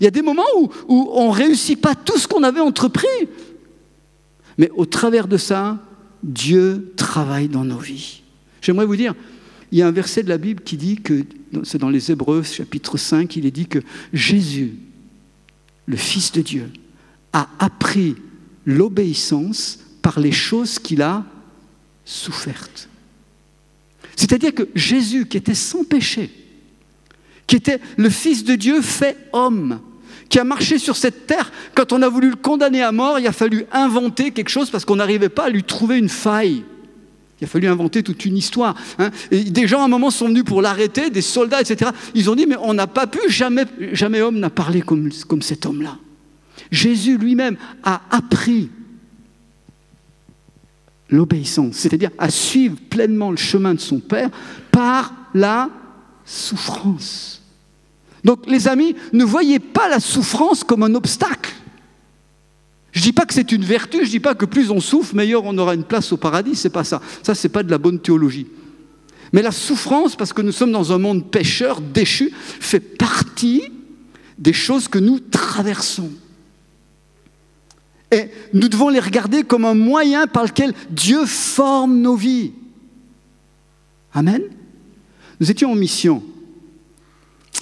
Il 0.00 0.04
y 0.04 0.06
a 0.06 0.10
des 0.12 0.22
moments 0.22 0.44
où, 0.56 0.70
où 0.86 1.10
on 1.12 1.32
ne 1.32 1.36
réussit 1.36 1.80
pas 1.80 1.94
tout 1.94 2.18
ce 2.18 2.28
qu'on 2.28 2.44
avait 2.44 2.60
entrepris. 2.60 3.06
Mais 4.58 4.70
au 4.76 4.86
travers 4.86 5.26
de 5.26 5.36
ça, 5.36 5.78
Dieu 6.22 6.92
travaille 6.96 7.48
dans 7.48 7.64
nos 7.64 7.78
vies. 7.78 8.22
J'aimerais 8.60 8.86
vous 8.86 8.96
dire, 8.96 9.14
il 9.70 9.78
y 9.78 9.82
a 9.82 9.86
un 9.86 9.92
verset 9.92 10.22
de 10.22 10.28
la 10.28 10.38
Bible 10.38 10.62
qui 10.62 10.76
dit 10.76 10.96
que, 10.96 11.24
c'est 11.62 11.78
dans 11.78 11.90
les 11.90 12.10
Hébreux 12.10 12.42
chapitre 12.42 12.96
5, 12.96 13.36
il 13.36 13.46
est 13.46 13.50
dit 13.50 13.66
que 13.66 13.80
Jésus, 14.12 14.74
le 15.86 15.96
Fils 15.96 16.32
de 16.32 16.42
Dieu, 16.42 16.70
a 17.32 17.48
appris 17.58 18.16
l'obéissance 18.66 19.80
par 20.02 20.20
les 20.20 20.32
choses 20.32 20.78
qu'il 20.78 21.02
a 21.02 21.24
soufferte. 22.08 22.88
C'est-à-dire 24.16 24.54
que 24.54 24.68
Jésus, 24.74 25.26
qui 25.26 25.36
était 25.36 25.54
sans 25.54 25.84
péché, 25.84 26.30
qui 27.46 27.56
était 27.56 27.80
le 27.96 28.10
Fils 28.10 28.44
de 28.44 28.54
Dieu 28.54 28.80
fait 28.82 29.16
homme, 29.32 29.80
qui 30.28 30.38
a 30.38 30.44
marché 30.44 30.78
sur 30.78 30.96
cette 30.96 31.26
terre, 31.26 31.52
quand 31.74 31.92
on 31.92 32.02
a 32.02 32.08
voulu 32.08 32.30
le 32.30 32.36
condamner 32.36 32.82
à 32.82 32.92
mort, 32.92 33.18
il 33.18 33.26
a 33.26 33.32
fallu 33.32 33.64
inventer 33.72 34.30
quelque 34.30 34.48
chose 34.48 34.70
parce 34.70 34.84
qu'on 34.84 34.96
n'arrivait 34.96 35.28
pas 35.28 35.44
à 35.44 35.50
lui 35.50 35.62
trouver 35.62 35.98
une 35.98 36.08
faille. 36.08 36.64
Il 37.40 37.44
a 37.44 37.46
fallu 37.46 37.68
inventer 37.68 38.02
toute 38.02 38.24
une 38.24 38.36
histoire. 38.36 38.74
Hein. 38.98 39.10
des 39.30 39.68
gens, 39.68 39.82
à 39.82 39.84
un 39.84 39.88
moment, 39.88 40.10
sont 40.10 40.28
venus 40.28 40.44
pour 40.44 40.60
l'arrêter, 40.60 41.10
des 41.10 41.22
soldats, 41.22 41.60
etc. 41.60 41.92
Ils 42.14 42.28
ont 42.28 42.34
dit, 42.34 42.46
mais 42.46 42.56
on 42.60 42.74
n'a 42.74 42.86
pas 42.86 43.06
pu, 43.06 43.20
jamais, 43.28 43.64
jamais 43.92 44.20
homme 44.20 44.38
n'a 44.38 44.50
parlé 44.50 44.80
comme, 44.80 45.10
comme 45.28 45.42
cet 45.42 45.64
homme-là. 45.64 45.98
Jésus 46.72 47.16
lui-même 47.16 47.56
a 47.84 48.02
appris 48.10 48.70
l'obéissance, 51.10 51.76
c'est-à-dire 51.76 52.10
à 52.18 52.30
suivre 52.30 52.76
pleinement 52.90 53.30
le 53.30 53.36
chemin 53.36 53.74
de 53.74 53.80
son 53.80 53.98
Père 53.98 54.30
par 54.70 55.12
la 55.34 55.70
souffrance. 56.24 57.42
Donc 58.24 58.46
les 58.46 58.68
amis, 58.68 58.94
ne 59.12 59.24
voyez 59.24 59.58
pas 59.58 59.88
la 59.88 60.00
souffrance 60.00 60.64
comme 60.64 60.82
un 60.82 60.94
obstacle. 60.94 61.54
Je 62.92 63.00
ne 63.00 63.04
dis 63.04 63.12
pas 63.12 63.26
que 63.26 63.34
c'est 63.34 63.52
une 63.52 63.64
vertu, 63.64 63.98
je 63.98 64.06
ne 64.06 64.10
dis 64.10 64.20
pas 64.20 64.34
que 64.34 64.44
plus 64.44 64.70
on 64.70 64.80
souffre, 64.80 65.14
meilleur 65.14 65.44
on 65.44 65.56
aura 65.58 65.74
une 65.74 65.84
place 65.84 66.12
au 66.12 66.16
paradis, 66.16 66.56
c'est 66.56 66.70
pas 66.70 66.84
ça. 66.84 67.00
Ça, 67.22 67.34
c'est 67.34 67.48
pas 67.48 67.62
de 67.62 67.70
la 67.70 67.78
bonne 67.78 68.00
théologie. 68.00 68.46
Mais 69.32 69.42
la 69.42 69.52
souffrance, 69.52 70.16
parce 70.16 70.32
que 70.32 70.42
nous 70.42 70.52
sommes 70.52 70.72
dans 70.72 70.92
un 70.92 70.98
monde 70.98 71.30
pécheur, 71.30 71.80
déchu, 71.80 72.32
fait 72.34 72.80
partie 72.80 73.62
des 74.38 74.52
choses 74.52 74.88
que 74.88 74.98
nous 74.98 75.20
traversons. 75.20 76.10
Et 78.10 78.30
nous 78.54 78.68
devons 78.68 78.88
les 78.88 79.00
regarder 79.00 79.42
comme 79.42 79.64
un 79.64 79.74
moyen 79.74 80.26
par 80.26 80.44
lequel 80.44 80.72
Dieu 80.90 81.26
forme 81.26 82.00
nos 82.00 82.16
vies. 82.16 82.52
Amen. 84.14 84.42
Nous 85.40 85.50
étions 85.50 85.70
en 85.72 85.74
mission. 85.74 86.22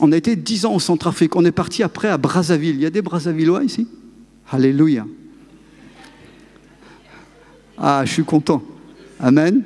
On 0.01 0.13
a 0.13 0.17
été 0.17 0.37
dix 0.37 0.65
ans 0.65 0.75
au 0.75 0.81
Centrafrique. 0.81 1.35
On 1.37 1.45
est 1.45 1.53
parti 1.53 1.83
après 1.83 2.09
à 2.09 2.19
Brazzaville. 2.19 2.77
Il 2.77 2.83
y 2.83 2.87
a 2.87 2.91
des 2.91 3.03
Brazzavillois 3.03 3.65
ici? 3.65 3.89
Alléluia. 4.51 5.07
Ah, 7.77 8.03
je 8.05 8.13
suis 8.13 8.25
content. 8.25 8.63
Amen. 9.19 9.65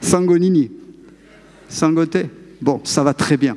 Sangonini. 0.00 0.70
Sangoté. 1.68 2.30
Bon, 2.62 2.80
ça 2.84 3.02
va 3.02 3.12
très 3.12 3.36
bien. 3.36 3.56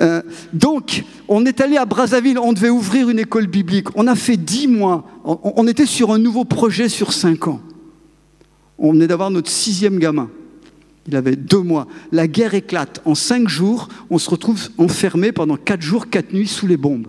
Euh, 0.00 0.22
donc, 0.54 1.04
on 1.28 1.44
est 1.44 1.60
allé 1.60 1.76
à 1.76 1.84
Brazzaville, 1.84 2.38
on 2.38 2.54
devait 2.54 2.70
ouvrir 2.70 3.10
une 3.10 3.18
école 3.18 3.46
biblique. 3.46 3.88
On 3.94 4.06
a 4.06 4.14
fait 4.14 4.38
dix 4.38 4.66
mois. 4.66 5.04
On, 5.24 5.66
était 5.66 5.84
sur 5.84 6.12
un 6.12 6.18
nouveau 6.18 6.46
projet 6.46 6.88
sur 6.88 7.12
cinq 7.12 7.46
ans. 7.46 7.60
On 8.78 8.92
venait 8.92 9.06
d'avoir 9.06 9.30
notre 9.30 9.50
sixième 9.50 9.98
gamin. 9.98 10.30
Il 11.06 11.14
avait 11.14 11.36
deux 11.36 11.60
mois. 11.60 11.86
La 12.10 12.26
guerre 12.26 12.54
éclate. 12.54 13.02
En 13.04 13.14
cinq 13.14 13.48
jours, 13.48 13.88
on 14.08 14.16
se 14.16 14.30
retrouve 14.30 14.70
enfermé 14.78 15.30
pendant 15.30 15.56
quatre 15.56 15.82
jours, 15.82 16.08
quatre 16.08 16.32
nuits 16.32 16.48
sous 16.48 16.66
les 16.66 16.78
bombes. 16.78 17.08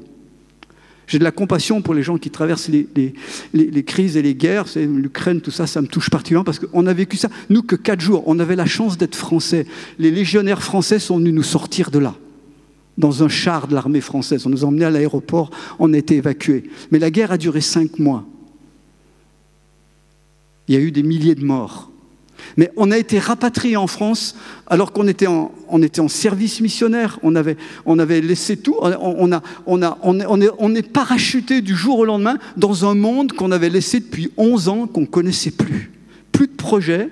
J'ai 1.10 1.18
de 1.18 1.24
la 1.24 1.32
compassion 1.32 1.82
pour 1.82 1.96
les 1.96 2.04
gens 2.04 2.20
qui 2.20 2.30
traversent 2.30 2.70
les, 2.70 3.84
crises 3.84 4.16
et 4.16 4.22
les 4.22 4.36
guerres. 4.36 4.66
L'Ukraine, 4.76 5.42
tout 5.42 5.50
ça, 5.50 5.66
ça 5.66 5.82
me 5.82 5.88
touche 5.88 6.12
particulièrement 6.12 6.46
parce 6.46 6.60
qu'on 6.60 6.86
a 6.86 6.94
vécu 6.94 7.18
ça. 7.18 7.30
Nous, 7.50 7.64
que 7.64 7.76
quatre 7.76 8.00
jours, 8.00 8.24
on 8.28 8.38
avait 8.38 8.56
la 8.56 8.68
chance 8.68 8.96
d'être 8.96 9.16
français. 9.16 9.66
Les 9.98 10.12
légionnaires 10.12 10.62
français 10.62 11.00
sont 11.00 11.18
venus 11.18 11.34
nous 11.34 11.42
sortir 11.42 11.90
de 11.90 11.98
là, 11.98 12.14
dans 13.00 13.24
un 13.24 13.28
char 13.28 13.68
de 13.68 13.74
l'armée 13.74 14.02
française. 14.02 14.46
On 14.46 14.52
nous 14.52 14.64
a 14.64 14.68
emmenés 14.68 14.86
à 14.86 14.92
l'aéroport, 14.92 15.50
on 15.80 15.92
a 15.94 15.98
été 15.98 16.18
évacués. 16.18 16.70
Mais 16.92 17.00
la 17.00 17.10
guerre 17.10 17.32
a 17.32 17.40
duré 17.40 17.62
cinq 17.62 17.98
mois. 17.98 18.24
Il 20.68 20.76
y 20.76 20.78
a 20.78 20.82
eu 20.82 20.92
des 20.92 21.02
milliers 21.02 21.34
de 21.34 21.44
morts. 21.44 21.90
Mais 22.58 22.72
on 22.76 22.92
a 22.92 22.98
été 22.98 23.20
rapatriés 23.20 23.78
en 23.78 23.88
France 23.88 24.36
alors 24.68 24.92
qu'on 24.92 25.08
était 25.08 25.28
en, 25.28 25.52
service 26.08 26.62
missionnaire, 26.62 27.20
on 27.24 27.36
avait, 27.36 28.22
laissé 28.22 28.58
tout, 28.58 28.76
on, 28.80 29.32
a, 29.32 30.76
est, 30.76 30.92
parachuté 30.92 31.62
du 31.62 31.76
jour 31.76 32.00
au 32.00 32.06
lendemain 32.06 32.38
dans 32.58 32.86
un 32.86 32.96
monde 32.96 33.34
qu'on 33.34 33.52
avait 33.52 33.70
laissé 33.70 34.00
depuis 34.00 34.32
11 34.38 34.70
ans, 34.70 34.88
qu'on 34.88 35.02
ne 35.02 35.06
connaissait 35.06 35.52
plus. 35.52 35.92
Plus 36.32 36.48
de 36.48 36.54
projets, 36.54 37.10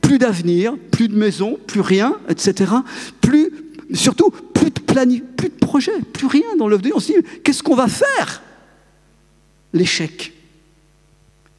plus 0.00 0.18
d'avenir, 0.18 0.74
plus 0.90 1.08
de 1.08 1.16
maisons, 1.16 1.58
plus 1.66 1.80
rien, 1.80 2.16
etc. 2.28 2.72
Plus, 3.20 3.50
surtout, 3.92 4.30
plus 4.30 4.70
de 4.70 4.80
planning, 4.80 5.22
plus 5.36 5.48
de 5.48 5.54
projets, 5.54 6.00
plus 6.12 6.26
rien 6.26 6.56
dans 6.58 6.68
Dieu. 6.68 6.92
On 6.94 7.00
se 7.00 7.12
dit, 7.12 7.18
qu'est-ce 7.44 7.62
qu'on 7.62 7.76
va 7.76 7.88
faire? 7.88 8.42
L'échec 9.72 10.32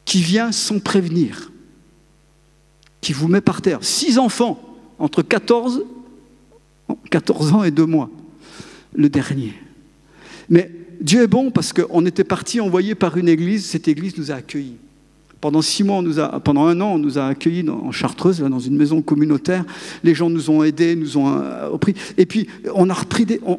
qui 0.04 0.20
vient 0.20 0.50
sans 0.50 0.80
prévenir 0.80 1.52
qui 3.00 3.12
vous 3.12 3.28
met 3.28 3.40
par 3.40 3.62
terre. 3.62 3.78
Six 3.82 4.18
enfants, 4.18 4.60
entre 4.98 5.22
14, 5.22 5.84
14 7.10 7.52
ans 7.52 7.64
et 7.64 7.70
deux 7.70 7.86
mois, 7.86 8.10
le 8.94 9.08
dernier. 9.08 9.54
Mais 10.48 10.70
Dieu 11.00 11.22
est 11.22 11.28
bon 11.28 11.50
parce 11.50 11.72
qu'on 11.72 12.04
était 12.04 12.24
parti 12.24 12.60
envoyé 12.60 12.94
par 12.94 13.16
une 13.16 13.28
église, 13.28 13.64
cette 13.66 13.88
église 13.88 14.18
nous 14.18 14.30
a 14.30 14.34
accueillis. 14.34 14.76
Pendant 15.40 15.62
six 15.62 15.82
mois, 15.82 15.96
on 15.96 16.02
nous 16.02 16.20
a, 16.20 16.38
pendant 16.40 16.66
un 16.66 16.78
an, 16.82 16.92
on 16.92 16.98
nous 16.98 17.18
a 17.18 17.28
accueillis 17.28 17.66
en 17.70 17.90
Chartreuse, 17.92 18.40
dans 18.40 18.58
une 18.58 18.76
maison 18.76 19.00
communautaire. 19.00 19.64
Les 20.04 20.14
gens 20.14 20.28
nous 20.28 20.50
ont 20.50 20.62
aidés, 20.62 20.94
nous 20.96 21.16
ont 21.16 21.28
euh, 21.28 21.70
repris. 21.70 21.94
Et 22.18 22.26
puis, 22.26 22.46
on 22.74 22.90
a 22.90 22.92
repris 22.92 23.24
des, 23.24 23.40
on, 23.46 23.58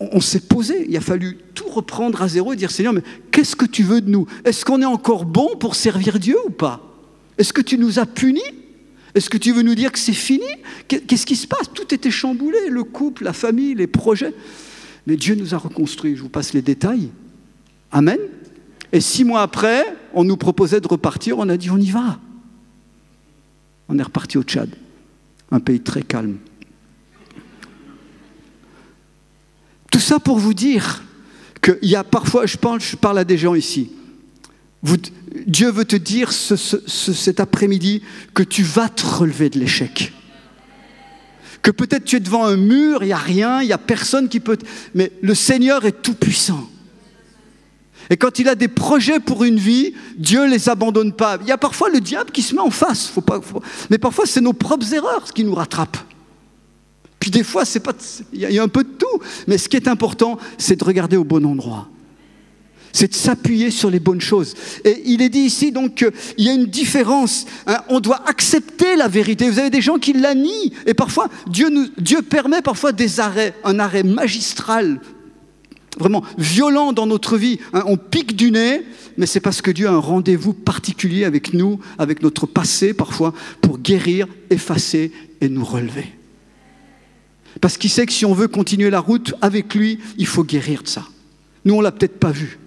on 0.00 0.20
s'est 0.20 0.40
posé. 0.40 0.84
Il 0.86 0.94
a 0.98 1.00
fallu 1.00 1.38
tout 1.54 1.68
reprendre 1.68 2.20
à 2.20 2.28
zéro 2.28 2.52
et 2.52 2.56
dire 2.56 2.70
Seigneur, 2.70 2.92
mais 2.92 3.02
qu'est-ce 3.30 3.56
que 3.56 3.64
tu 3.64 3.82
veux 3.82 4.02
de 4.02 4.10
nous? 4.10 4.26
Est-ce 4.44 4.66
qu'on 4.66 4.82
est 4.82 4.86
encore 4.86 5.24
bon 5.24 5.56
pour 5.58 5.76
servir 5.76 6.18
Dieu 6.18 6.36
ou 6.46 6.50
pas? 6.50 6.82
Est-ce 7.38 7.54
que 7.54 7.62
tu 7.62 7.78
nous 7.78 7.98
as 7.98 8.04
punis? 8.04 8.42
Est-ce 9.14 9.30
que 9.30 9.38
tu 9.38 9.52
veux 9.52 9.62
nous 9.62 9.74
dire 9.74 9.92
que 9.92 9.98
c'est 9.98 10.12
fini? 10.12 10.46
Qu'est-ce 10.88 11.24
qui 11.24 11.36
se 11.36 11.46
passe? 11.46 11.70
Tout 11.72 11.94
était 11.94 12.10
chamboulé, 12.10 12.68
le 12.68 12.82
couple, 12.82 13.24
la 13.24 13.32
famille, 13.32 13.74
les 13.74 13.86
projets. 13.86 14.34
Mais 15.06 15.16
Dieu 15.16 15.34
nous 15.34 15.54
a 15.54 15.58
reconstruits. 15.58 16.16
Je 16.16 16.22
vous 16.22 16.28
passe 16.28 16.52
les 16.52 16.62
détails. 16.62 17.10
Amen. 17.92 18.18
Et 18.92 19.00
six 19.00 19.24
mois 19.24 19.42
après, 19.42 19.84
on 20.14 20.24
nous 20.24 20.36
proposait 20.36 20.80
de 20.80 20.88
repartir. 20.88 21.38
On 21.38 21.48
a 21.48 21.56
dit 21.56 21.70
on 21.70 21.78
y 21.78 21.90
va. 21.90 22.18
On 23.88 23.98
est 23.98 24.02
reparti 24.02 24.38
au 24.38 24.42
Tchad, 24.42 24.70
un 25.50 25.60
pays 25.60 25.80
très 25.80 26.02
calme. 26.02 26.38
Tout 29.92 30.00
ça 30.00 30.18
pour 30.18 30.38
vous 30.38 30.54
dire 30.54 31.04
qu'il 31.62 31.78
y 31.82 31.94
a 31.94 32.02
parfois, 32.02 32.46
je 32.46 32.56
parle, 32.56 32.80
je 32.80 32.96
parle 32.96 33.18
à 33.18 33.24
des 33.24 33.38
gens 33.38 33.54
ici, 33.54 33.92
Dieu 35.46 35.70
veut 35.70 35.84
te 35.84 35.96
dire 35.96 36.32
cet 36.32 37.40
après-midi 37.40 38.02
que 38.34 38.42
tu 38.42 38.62
vas 38.62 38.88
te 38.88 39.04
relever 39.04 39.50
de 39.50 39.58
l'échec. 39.58 40.12
Que 41.62 41.70
peut-être 41.70 42.04
tu 42.04 42.16
es 42.16 42.20
devant 42.20 42.44
un 42.44 42.56
mur, 42.56 43.02
il 43.02 43.06
n'y 43.06 43.12
a 43.12 43.18
rien, 43.18 43.62
il 43.62 43.66
n'y 43.66 43.72
a 43.72 43.78
personne 43.78 44.28
qui 44.28 44.40
peut... 44.40 44.58
Mais 44.94 45.10
le 45.22 45.34
Seigneur 45.34 45.86
est 45.86 46.02
tout-puissant. 46.02 46.68
Et 48.10 48.18
quand 48.18 48.38
il 48.38 48.48
a 48.48 48.54
des 48.54 48.68
projets 48.68 49.18
pour 49.18 49.44
une 49.44 49.58
vie, 49.58 49.94
Dieu 50.18 50.44
ne 50.44 50.50
les 50.50 50.68
abandonne 50.68 51.14
pas. 51.14 51.38
Il 51.40 51.46
y 51.46 51.52
a 51.52 51.56
parfois 51.56 51.88
le 51.88 52.00
diable 52.00 52.30
qui 52.32 52.42
se 52.42 52.54
met 52.54 52.60
en 52.60 52.70
face. 52.70 53.06
Faut 53.06 53.24
Mais 53.88 53.96
parfois, 53.96 54.26
c'est 54.26 54.42
nos 54.42 54.52
propres 54.52 54.92
erreurs 54.92 55.32
qui 55.32 55.42
nous 55.42 55.54
rattrapent. 55.54 56.04
Puis 57.18 57.30
des 57.30 57.42
fois, 57.42 57.64
c'est 57.64 57.80
pas... 57.80 57.94
il 58.34 58.40
y 58.40 58.58
a 58.58 58.62
un 58.62 58.68
peu 58.68 58.84
de 58.84 58.90
tout. 58.90 59.22
Mais 59.46 59.56
ce 59.56 59.70
qui 59.70 59.76
est 59.76 59.88
important, 59.88 60.38
c'est 60.58 60.76
de 60.76 60.84
regarder 60.84 61.16
au 61.16 61.24
bon 61.24 61.46
endroit 61.46 61.88
c'est 62.94 63.08
de 63.08 63.14
s'appuyer 63.14 63.72
sur 63.72 63.90
les 63.90 63.98
bonnes 63.98 64.20
choses. 64.20 64.54
Et 64.84 65.02
il 65.04 65.20
est 65.20 65.28
dit 65.28 65.40
ici 65.40 65.72
donc 65.72 65.96
qu'il 65.96 66.46
y 66.46 66.48
a 66.48 66.52
une 66.52 66.66
différence. 66.66 67.44
Hein. 67.66 67.78
on 67.88 67.98
doit 67.98 68.22
accepter 68.26 68.94
la 68.94 69.08
vérité. 69.08 69.50
Vous 69.50 69.58
avez 69.58 69.68
des 69.68 69.82
gens 69.82 69.98
qui 69.98 70.12
la 70.12 70.34
nient. 70.34 70.72
Et 70.86 70.94
parfois, 70.94 71.28
Dieu, 71.48 71.68
permet 72.30 72.62
parfois 72.62 72.92
des 72.92 73.18
arrêts, 73.18 73.52
un 73.64 73.80
arrêt 73.80 74.04
magistral, 74.04 75.00
vraiment 75.98 76.22
violent 76.38 76.92
dans 76.92 77.06
notre 77.06 77.36
vie. 77.36 77.58
Hein. 77.72 77.82
on 77.86 77.96
pique 77.96 78.36
du 78.36 78.52
nez, 78.52 78.82
mais 79.16 79.26
c'est 79.26 79.40
parce 79.40 79.60
que 79.60 79.72
Dieu 79.72 79.88
a 79.88 79.92
un 79.92 79.98
rendez-vous 79.98 80.52
particulier 80.52 81.24
avec 81.24 81.52
nous, 81.52 81.80
avec 81.98 82.22
notre 82.22 82.46
passé 82.46 82.94
parfois, 82.94 83.34
pour 83.60 83.78
guérir, 83.78 84.28
effacer 84.50 85.10
et 85.40 85.48
nous 85.48 85.64
relever. 85.64 86.06
Parce 87.60 87.76
qu'il 87.76 87.90
sait 87.90 88.06
que 88.06 88.12
si 88.12 88.24
on 88.24 88.34
veut 88.34 88.48
continuer 88.48 88.90
la 88.90 89.00
route 89.00 89.34
avec 89.40 89.74
lui, 89.74 89.98
il 90.16 90.26
faut 90.26 90.44
guérir 90.44 90.84
de 90.84 90.88
ça. 90.88 91.08
Nous, 91.64 91.74
on 91.74 91.80
l'a 91.80 91.90
peut-être 91.90 92.20
pas 92.20 92.30
vu. 92.30 92.58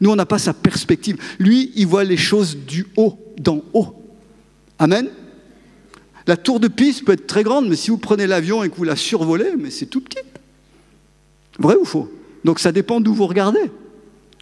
Nous, 0.00 0.10
on 0.10 0.16
n'a 0.16 0.26
pas 0.26 0.38
sa 0.38 0.54
perspective. 0.54 1.16
Lui, 1.38 1.72
il 1.74 1.86
voit 1.86 2.04
les 2.04 2.16
choses 2.16 2.56
du 2.56 2.86
haut, 2.96 3.18
d'en 3.38 3.62
haut. 3.72 3.94
Amen. 4.78 5.08
La 6.26 6.36
tour 6.36 6.60
de 6.60 6.68
Pise 6.68 7.02
peut 7.02 7.12
être 7.12 7.26
très 7.26 7.42
grande, 7.42 7.68
mais 7.68 7.76
si 7.76 7.90
vous 7.90 7.98
prenez 7.98 8.26
l'avion 8.26 8.62
et 8.62 8.68
que 8.68 8.76
vous 8.76 8.84
la 8.84 8.96
survolez, 8.96 9.52
mais 9.58 9.70
c'est 9.70 9.86
tout 9.86 10.00
petit. 10.00 10.18
Vrai 11.58 11.74
ou 11.74 11.84
faux? 11.84 12.10
Donc 12.44 12.60
ça 12.60 12.70
dépend 12.70 13.00
d'où 13.00 13.14
vous 13.14 13.26
regardez. 13.26 13.72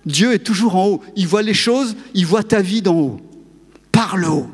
Dieu 0.04 0.32
est 0.32 0.40
toujours 0.40 0.76
en 0.76 0.86
haut. 0.86 1.02
Il 1.16 1.26
voit 1.26 1.42
les 1.42 1.54
choses, 1.54 1.96
il 2.14 2.26
voit 2.26 2.42
ta 2.42 2.60
vie 2.60 2.82
d'en 2.82 2.96
haut. 2.96 3.20
Par 3.92 4.16
le 4.16 4.28
haut 4.28 4.50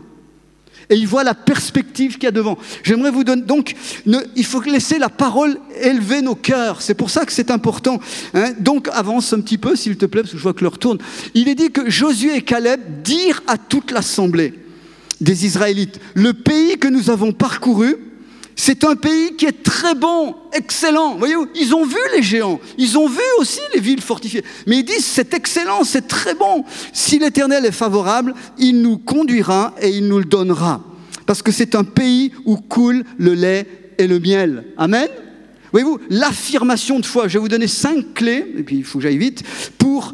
et 0.91 0.95
il 0.97 1.07
voit 1.07 1.25
la 1.25 1.35
perspective 1.35 2.15
qu'il 2.15 2.25
y 2.25 2.27
a 2.27 2.33
devant. 2.33 2.59
J'aimerais 2.83 3.11
vous 3.11 3.25
donner. 3.25 3.43
Donc, 3.43 3.75
il 4.07 4.45
faut 4.45 4.61
laisser 4.63 4.99
la 4.99 5.09
parole 5.09 5.59
élever 5.81 6.23
nos 6.23 6.35
cœurs. 6.35 6.83
C'est 6.83 6.95
pour 6.95 7.11
ça 7.11 7.25
que 7.25 7.33
c'est 7.33 7.51
important. 7.51 8.01
Hein. 8.35 8.53
Donc, 8.59 8.89
avance 8.93 9.33
un 9.33 9.41
petit 9.41 9.59
peu, 9.59 9.77
s'il 9.77 9.97
te 9.97 10.07
plaît, 10.07 10.23
parce 10.23 10.33
que 10.33 10.39
je 10.39 10.43
vois 10.43 10.55
que 10.55 10.65
l'heure 10.65 10.79
tourne. 10.79 10.99
Il 11.35 11.49
est 11.49 11.55
dit 11.55 11.71
que 11.71 11.91
Josué 11.91 12.37
et 12.37 12.43
Caleb 12.43 12.81
dirent 13.03 13.43
à 13.47 13.59
toute 13.59 13.91
l'assemblée 13.91 14.55
des 15.21 15.47
Israélites 15.47 16.01
Le 16.15 16.33
pays 16.33 16.79
que 16.79 16.89
nous 16.89 17.11
avons 17.11 17.33
parcouru, 17.33 17.97
c'est 18.57 18.85
un 18.85 18.97
pays 18.97 19.37
qui 19.37 19.47
est 19.47 19.63
très 19.63 19.95
bon, 19.95 20.35
excellent. 20.53 21.17
Voyez 21.17 21.35
-vous 21.35 21.49
ils 21.55 21.75
ont 21.75 21.85
vu 21.85 21.99
les 22.15 22.23
géants, 22.23 22.61
ils 22.79 22.97
ont 22.99 23.09
vu 23.09 23.23
aussi 23.39 23.61
les 23.75 23.81
villes 23.81 24.03
fortifiées. 24.03 24.45
Mais 24.67 24.79
ils 24.79 24.85
disent, 24.85 25.05
c'est 25.05 25.35
excellent, 25.35 25.85
c'est 25.85 26.07
très 26.09 26.35
bon. 26.35 26.65
Si 26.93 27.19
l'Éternel 27.19 27.65
est 27.65 27.73
favorable, 27.73 28.35
il 28.59 28.83
nous 28.83 28.99
conduira 28.99 29.75
et 29.81 29.91
il 29.91 30.07
nous 30.07 30.19
le 30.19 30.25
donnera. 30.25 30.81
Parce 31.27 31.43
que 31.43 31.53
c'est 31.53 31.75
un 31.75 31.85
pays 31.85 32.33
où 32.45 32.57
coule 32.57 33.05
le 33.19 33.35
lait 33.35 33.67
et 33.99 34.07
le 34.07 34.19
miel. 34.19 34.65
Amen 34.77 35.09
Voyez-vous, 35.73 35.99
l'affirmation 36.11 37.01
de 37.01 37.07
foi, 37.07 37.29
je 37.29 37.35
vais 37.35 37.39
vous 37.39 37.49
donner 37.49 37.67
cinq 37.67 38.13
clés, 38.15 38.45
et 38.59 38.63
puis 38.63 38.77
il 38.77 38.85
faut 38.85 38.99
que 38.99 39.03
j'aille 39.03 39.17
vite, 39.17 39.43
pour 39.79 40.13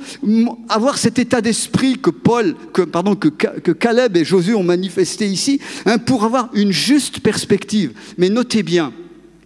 avoir 0.68 0.98
cet 0.98 1.18
état 1.18 1.40
d'esprit 1.40 1.98
que 1.98 2.10
Paul, 2.10 2.54
que, 2.72 2.82
pardon, 2.82 3.16
que, 3.16 3.28
Caleb 3.72 4.16
et 4.16 4.24
Josué 4.24 4.54
ont 4.54 4.62
manifesté 4.62 5.26
ici, 5.26 5.60
hein, 5.84 5.98
pour 5.98 6.24
avoir 6.24 6.48
une 6.54 6.70
juste 6.70 7.20
perspective. 7.20 7.92
Mais 8.18 8.28
notez 8.28 8.62
bien, 8.62 8.92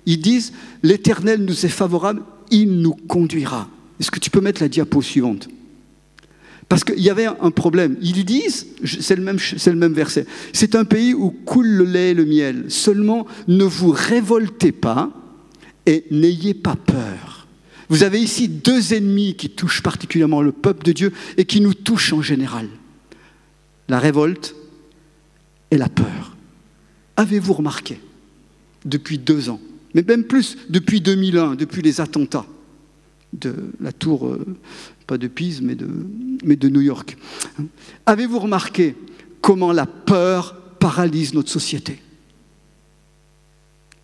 ils 0.05 0.20
disent, 0.20 0.53
l'Éternel 0.83 1.44
nous 1.44 1.64
est 1.64 1.70
favorable, 1.70 2.22
il 2.51 2.81
nous 2.81 2.94
conduira. 2.94 3.68
Est-ce 3.98 4.11
que 4.11 4.20
tu 4.20 4.29
peux 4.29 4.40
mettre 4.40 4.61
la 4.61 4.68
diapo 4.68 5.01
suivante? 5.01 5.48
Parce 6.68 6.85
qu'il 6.85 7.01
y 7.01 7.11
avait 7.11 7.27
un 7.27 7.51
problème. 7.51 7.96
Ils 8.03 8.25
disent, 8.25 8.66
c'est 8.85 9.16
le, 9.16 9.22
même, 9.22 9.38
le 9.38 9.75
même 9.75 9.92
verset, 9.92 10.27
c'est 10.53 10.75
un 10.75 10.85
pays 10.85 11.14
où 11.14 11.31
coule 11.31 11.66
le 11.66 11.85
lait 11.85 12.11
et 12.11 12.14
le 12.14 12.27
miel. 12.27 12.66
Seulement, 12.68 13.27
ne 13.48 13.64
vous 13.64 13.90
révoltez 13.90 14.72
pas 14.72 15.11
et 15.87 16.05
n'ayez 16.11 16.55
pas 16.55 16.77
peur. 16.77 17.47
Vous 17.88 18.05
avez 18.05 18.21
ici 18.21 18.49
deux 18.49 18.95
ennemis 18.95 19.35
qui 19.35 19.51
touchent 19.51 19.83
particulièrement 19.83 20.40
le 20.40 20.53
peuple 20.53 20.85
de 20.85 20.92
Dieu 20.92 21.12
et 21.37 21.45
qui 21.45 21.61
nous 21.61 21.75
touchent 21.75 22.12
en 22.12 22.23
général. 22.23 22.68
La 23.88 23.99
révolte 23.99 24.55
et 25.71 25.77
la 25.77 25.88
peur. 25.88 26.37
Avez-vous 27.16 27.53
remarqué 27.53 28.01
depuis 28.85 29.18
deux 29.18 29.51
ans, 29.51 29.61
mais 29.95 30.03
même 30.03 30.25
plus 30.25 30.57
depuis 30.71 31.01
2001, 31.01 31.57
depuis 31.57 31.83
les 31.83 32.01
attentats 32.01 32.47
de 33.33 33.55
la 33.81 33.92
tour, 33.92 34.27
euh, 34.27 34.45
pas 35.07 35.18
de 35.18 35.27
Pise, 35.27 35.61
mais 35.62 35.75
de, 35.75 35.88
mais 36.45 36.57
de 36.57 36.68
New 36.68 36.81
York, 36.81 37.16
avez-vous 38.07 38.38
remarqué 38.38 38.95
comment 39.40 39.73
la 39.73 39.87
peur 39.87 40.57
paralyse 40.79 41.35
notre 41.35 41.51
société? 41.51 42.01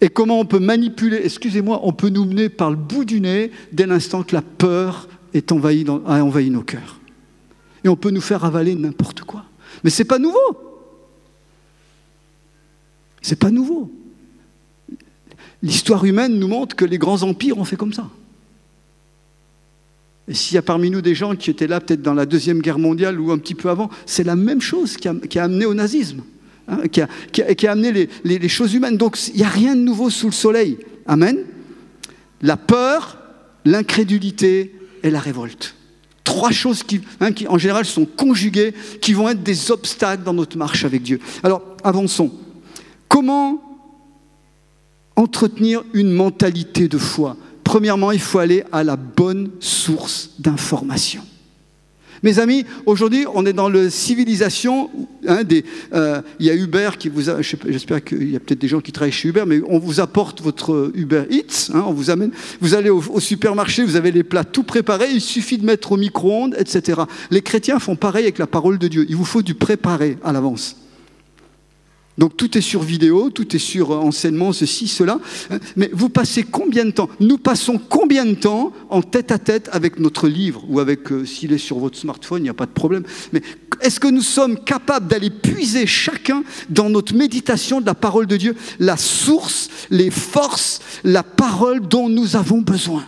Et 0.01 0.09
comment 0.09 0.39
on 0.39 0.45
peut 0.45 0.61
manipuler, 0.61 1.21
excusez-moi, 1.25 1.81
on 1.83 1.93
peut 1.93 2.09
nous 2.09 2.25
mener 2.25 2.49
par 2.49 2.71
le 2.71 2.77
bout 2.77 3.05
du 3.05 3.21
nez 3.21 3.51
dès 3.73 3.87
l'instant 3.87 4.23
que 4.23 4.35
la 4.35 4.43
peur 4.43 5.09
est 5.35 5.51
envahie 5.51 5.85
a 6.07 6.25
envahi 6.25 6.51
nos 6.51 6.63
cœurs. 6.63 7.01
Et 7.85 7.89
on 7.89 7.97
peut 7.97 8.11
nous 8.11 8.21
faire 8.21 8.45
avaler 8.45 8.75
n'importe 8.75 9.23
quoi. 9.23 9.45
Mais 9.83 9.91
ce 9.91 10.03
n'est 10.03 10.07
pas 10.07 10.19
nouveau. 10.19 10.57
Ce 13.23 13.31
n'est 13.31 13.37
pas 13.37 13.51
nouveau. 13.51 13.91
L'histoire 15.63 16.05
humaine 16.05 16.39
nous 16.39 16.49
montre 16.49 16.77
que 16.77 16.85
les 16.85 16.99
grands 16.99 17.23
empires 17.23 17.59
ont 17.59 17.65
fait 17.65 17.77
comme 17.77 17.93
ça. 17.93 18.09
Et 20.29 20.35
s'il 20.35 20.55
y 20.55 20.59
a 20.59 20.63
parmi 20.63 20.91
nous 20.91 21.01
des 21.01 21.15
gens 21.15 21.35
qui 21.35 21.51
étaient 21.51 21.67
là 21.67 21.81
peut-être 21.81 22.03
dans 22.03 22.15
la 22.15 22.27
Deuxième 22.27 22.61
Guerre 22.61 22.79
mondiale 22.79 23.19
ou 23.19 23.33
un 23.33 23.39
petit 23.39 23.55
peu 23.55 23.71
avant, 23.71 23.91
c'est 24.07 24.25
la 24.25 24.37
même 24.37 24.61
chose 24.61 24.97
qui 24.97 25.09
a, 25.09 25.43
amené 25.43 25.65
au 25.65 25.75
nazisme, 25.75 26.23
hein, 26.69 26.83
qui, 26.89 27.01
a, 27.67 27.71
amené 27.71 28.09
les, 28.25 28.49
choses 28.49 28.75
humaines. 28.75 28.97
Donc 28.97 29.19
il 29.29 29.37
n'y 29.37 29.45
a 29.45 29.49
rien 29.49 29.75
de 29.75 29.81
nouveau 29.81 30.11
sous 30.11 30.27
le 30.27 30.33
soleil. 30.33 30.79
Amen. 31.07 31.39
La 32.43 32.57
peur, 32.57 33.19
l'incrédulité 33.65 34.75
et 35.03 35.11
la 35.11 35.21
révolte. 35.21 35.75
Trois 36.25 36.51
choses 36.51 36.85
hein, 37.21 37.33
qui, 37.33 37.49
en 37.49 37.59
général, 37.59 37.85
sont 37.85 38.05
conjuguées, 38.05 38.75
qui 39.01 39.15
vont 39.15 39.29
être 39.29 39.43
des 39.43 39.71
obstacles 39.71 40.25
dans 40.25 40.35
notre 40.35 40.59
marche 40.59 40.85
avec 40.85 41.03
Dieu. 41.03 41.21
Alors, 41.43 41.63
avançons. 41.83 42.31
Comment 43.09 43.63
entretenir 45.17 45.83
une 45.95 46.11
mentalité 46.11 46.87
de 46.87 46.99
foi? 46.99 47.37
Premièrement, 47.65 48.13
il 48.13 48.21
faut 48.21 48.39
aller 48.39 48.65
à 48.73 48.85
la 48.85 48.97
bonne 48.97 49.51
source 49.61 50.31
d'information. 50.39 51.23
Mes 52.23 52.39
amis, 52.39 52.65
aujourd'hui, 52.87 53.27
on 53.35 53.47
est 53.47 53.53
dans 53.53 53.69
la 53.69 53.91
civilisation. 53.91 54.91
Hein, 55.27 55.43
euh, 55.93 56.21
il 56.41 56.47
y 56.47 56.51
a 56.51 56.55
Uber 56.55 56.91
qui 56.99 57.09
vous 57.09 57.31
a. 57.31 57.41
J'espère 57.43 58.03
qu'il 58.03 58.31
y 58.31 58.37
a 58.37 58.41
peut-être 58.41 58.61
des 58.61 58.69
gens 58.69 58.81
qui 58.81 58.93
travaillent 58.93 59.13
chez 59.13 59.29
Uber, 59.29 59.45
mais 59.47 59.61
on 59.69 59.79
vous 59.79 60.01
apporte 60.01 60.43
votre 60.43 60.91
Uber 60.95 61.25
Eats. 61.31 61.71
Hein, 61.73 61.85
on 61.87 61.93
vous 61.93 62.11
amène. 62.11 62.31
Vous 62.61 62.75
allez 62.75 62.91
au, 62.91 63.03
au, 63.11 63.21
supermarché, 63.21 63.85
vous 63.85 63.97
avez 63.97 64.11
les 64.11 64.25
plats 64.25 64.45
tout 64.45 64.65
préparés. 64.65 65.11
Il 65.13 65.21
suffit 65.21 65.59
de 65.59 65.65
mettre 65.65 65.93
au 65.93 65.97
micro-ondes, 65.97 66.57
etc. 66.59 67.03
Les 67.31 67.43
chrétiens 67.43 67.79
font 67.79 67.97
pareil 67.97 68.25
avec 68.25 68.39
la 68.39 68.47
parole 68.47 68.79
de 68.79 68.89
Dieu. 68.89 69.07
Il 69.09 69.17
vous 69.17 69.25
faut 69.25 69.43
du 69.43 69.55
préparé 69.55 70.19
à 70.25 70.33
l'avance. 70.33 70.77
Donc 72.19 72.37
tout 72.37 72.59
est 72.59 72.63
sur 72.63 72.83
vidéo, 72.83 73.31
tout 73.31 73.55
est 73.55 73.61
sur 73.61 73.93
enseignement, 73.93 74.53
ceci, 74.53 74.89
cela. 74.89 75.21
Mais 75.77 75.89
vous 75.93 76.09
passez 76.09 76.43
combien 76.43 76.85
de 76.85 76.91
temps? 76.91 77.09
Nous 77.21 77.39
passons 77.39 77.79
combien 77.79 78.27
de 78.27 78.35
temps 78.35 78.73
en 78.91 79.03
tête 79.03 79.31
à 79.31 79.39
tête 79.39 79.71
avec 79.73 80.01
notre 80.01 80.27
livre 80.27 80.65
ou 80.69 80.81
avec, 80.81 81.13
euh, 81.13 81.25
s'il 81.25 81.53
est 81.53 81.59
sur 81.59 81.79
votre 81.79 81.97
smartphone, 81.97 82.41
il 82.41 82.45
n'y 82.45 82.49
a 82.49 82.55
pas 82.55 82.67
de 82.67 82.73
problème. 82.73 83.05
Mais 83.33 83.41
est-ce 83.81 84.01
que 84.01 84.09
nous 84.09 84.23
sommes 84.23 84.59
capables 84.59 85.07
d'aller 85.07 85.31
puiser 85.31 85.87
chacun 85.87 86.43
dans 86.69 86.91
notre 86.91 87.15
méditation 87.15 87.81
de 87.81 87.87
la 87.87 87.95
parole 87.95 88.27
de 88.27 88.37
Dieu 88.37 88.57
la 88.81 88.97
source, 88.97 89.69
les 89.91 90.11
forces, 90.11 90.81
la 91.05 91.23
parole 91.23 91.87
dont 91.87 92.09
nous 92.09 92.35
avons 92.35 92.63
besoin? 92.63 93.07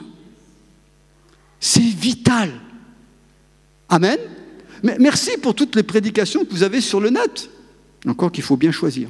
C'est 1.59 1.81
vital. 1.81 2.53
Amen. 3.89 4.19
Merci 4.83 5.33
pour 5.43 5.57
toutes 5.57 5.75
les 5.75 5.83
prédications 5.83 6.45
que 6.45 6.51
vous 6.53 6.63
avez 6.63 6.81
sur 6.81 7.01
le 7.01 7.11
net. 7.11 7.51
Encore 8.07 8.33
qu'il 8.33 8.45
faut 8.45 8.57
bien 8.57 8.73
choisir. 8.73 9.09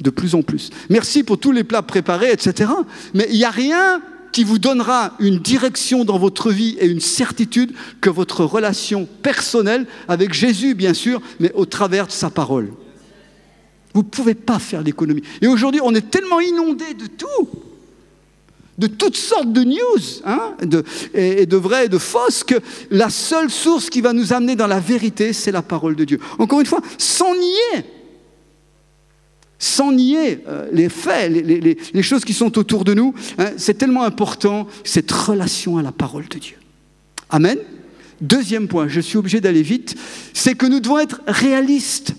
De 0.00 0.10
plus 0.10 0.34
en 0.34 0.42
plus. 0.42 0.70
Merci 0.90 1.22
pour 1.24 1.38
tous 1.38 1.52
les 1.52 1.64
plats 1.64 1.82
préparés, 1.82 2.30
etc. 2.30 2.70
Mais 3.14 3.26
il 3.30 3.36
n'y 3.36 3.44
a 3.44 3.50
rien 3.50 4.02
qui 4.32 4.44
vous 4.44 4.58
donnera 4.58 5.14
une 5.18 5.38
direction 5.38 6.04
dans 6.04 6.18
votre 6.18 6.52
vie 6.52 6.76
et 6.78 6.86
une 6.86 7.00
certitude 7.00 7.72
que 8.02 8.10
votre 8.10 8.44
relation 8.44 9.08
personnelle 9.22 9.86
avec 10.08 10.34
Jésus, 10.34 10.74
bien 10.74 10.92
sûr, 10.92 11.22
mais 11.40 11.50
au 11.54 11.64
travers 11.64 12.06
de 12.06 12.12
sa 12.12 12.28
parole. 12.28 12.70
Vous 13.94 14.02
ne 14.02 14.08
pouvez 14.08 14.34
pas 14.34 14.58
faire 14.58 14.82
l'économie. 14.82 15.22
Et 15.40 15.46
aujourd'hui, 15.46 15.80
on 15.82 15.94
est 15.94 16.10
tellement 16.10 16.40
inondé 16.40 16.92
de 16.92 17.06
tout, 17.06 17.48
de 18.78 18.86
toutes 18.86 19.16
sortes 19.16 19.52
de 19.52 19.64
news, 19.64 20.22
hein, 20.24 20.54
de, 20.62 20.84
et 21.14 21.46
de 21.46 21.56
vraies 21.56 21.86
et 21.86 21.88
de 21.88 21.98
fausses, 21.98 22.44
que 22.44 22.56
la 22.90 23.10
seule 23.10 23.50
source 23.50 23.90
qui 23.90 24.00
va 24.00 24.12
nous 24.12 24.32
amener 24.32 24.56
dans 24.56 24.66
la 24.66 24.80
vérité, 24.80 25.32
c'est 25.32 25.52
la 25.52 25.62
parole 25.62 25.96
de 25.96 26.04
Dieu. 26.04 26.20
Encore 26.38 26.60
une 26.60 26.66
fois, 26.66 26.80
sans 26.98 27.34
nier, 27.34 27.84
sans 29.58 29.92
nier 29.92 30.40
euh, 30.46 30.68
les 30.72 30.88
faits, 30.88 31.32
les, 31.32 32.02
choses 32.02 32.24
qui 32.24 32.34
sont 32.34 32.58
autour 32.58 32.84
de 32.84 32.94
nous, 32.94 33.14
hein, 33.38 33.52
c'est 33.56 33.78
tellement 33.78 34.02
important, 34.02 34.66
cette 34.84 35.10
relation 35.10 35.78
à 35.78 35.82
la 35.82 35.92
parole 35.92 36.28
de 36.28 36.38
Dieu. 36.38 36.56
Amen. 37.30 37.58
Deuxième 38.20 38.68
point, 38.68 38.88
je 38.88 39.00
suis 39.00 39.18
obligé 39.18 39.40
d'aller 39.40 39.62
vite, 39.62 39.94
c'est 40.32 40.54
que 40.54 40.66
nous 40.66 40.80
devons 40.80 40.98
être 40.98 41.20
réalistes. 41.26 42.14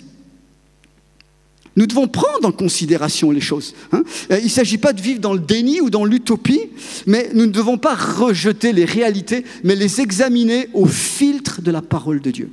Nous 1.77 1.85
devons 1.85 2.07
prendre 2.07 2.47
en 2.47 2.51
considération 2.51 3.29
les 3.29 3.39
choses. 3.39 3.75
Hein. 3.91 4.03
Euh, 4.31 4.39
il 4.39 4.45
ne 4.45 4.49
s'agit 4.49 4.79
pas 4.79 4.93
de 4.93 5.01
vivre 5.01 5.21
dans 5.21 5.33
le 5.33 5.39
déni 5.39 5.79
ou 5.79 5.91
dans 5.91 6.05
l'utopie, 6.05 6.59
mais 7.05 7.29
nous 7.35 7.45
ne 7.45 7.51
devons 7.51 7.77
pas 7.77 7.93
rejeter 7.93 8.73
les 8.73 8.83
réalités, 8.83 9.45
mais 9.63 9.75
les 9.75 10.01
examiner 10.01 10.69
au 10.73 10.87
filtre 10.87 11.61
de 11.61 11.69
la 11.69 11.83
parole 11.83 12.19
de 12.19 12.31
Dieu. 12.31 12.49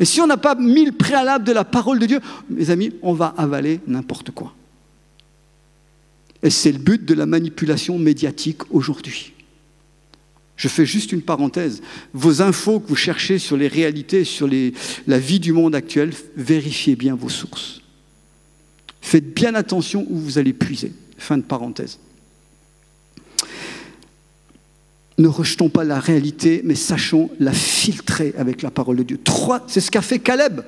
Et 0.00 0.06
si 0.06 0.22
on 0.22 0.26
n'a 0.26 0.38
pas 0.38 0.54
mis 0.54 0.86
le 0.86 0.92
préalable 0.92 1.44
de 1.44 1.52
la 1.52 1.64
parole 1.64 1.98
de 1.98 2.06
Dieu, 2.06 2.20
mes 2.48 2.70
amis, 2.70 2.92
on 3.02 3.12
va 3.12 3.34
avaler 3.36 3.80
n'importe 3.86 4.30
quoi. 4.30 4.54
Et 6.42 6.48
c'est 6.48 6.72
le 6.72 6.78
but 6.78 7.04
de 7.04 7.12
la 7.12 7.26
manipulation 7.26 7.98
médiatique 7.98 8.62
aujourd'hui. 8.70 9.34
Je 10.56 10.68
fais 10.68 10.86
juste 10.86 11.12
une 11.12 11.22
parenthèse. 11.22 11.82
Vos 12.14 12.40
infos 12.40 12.80
que 12.80 12.88
vous 12.88 12.96
cherchez 12.96 13.38
sur 13.38 13.58
les 13.58 13.68
réalités, 13.68 14.24
sur 14.24 14.48
la 15.06 15.18
vie 15.18 15.40
du 15.40 15.52
monde 15.52 15.74
actuel, 15.74 16.12
vérifiez 16.34 16.96
bien 16.96 17.14
vos 17.14 17.28
sources. 17.28 17.83
Faites 19.04 19.34
bien 19.34 19.54
attention 19.54 20.06
où 20.08 20.16
vous 20.16 20.38
allez 20.38 20.54
puiser. 20.54 20.90
Fin 21.18 21.36
de 21.36 21.42
parenthèse. 21.42 21.98
Ne 25.18 25.28
rejetons 25.28 25.68
pas 25.68 25.84
la 25.84 26.00
réalité, 26.00 26.62
mais 26.64 26.74
sachons 26.74 27.28
la 27.38 27.52
filtrer 27.52 28.34
avec 28.38 28.62
la 28.62 28.70
parole 28.70 28.96
de 28.96 29.02
Dieu. 29.02 29.20
Trois, 29.22 29.62
c'est 29.66 29.82
ce 29.82 29.90
qu'a 29.90 30.00
fait 30.00 30.20
Caleb. 30.20 30.62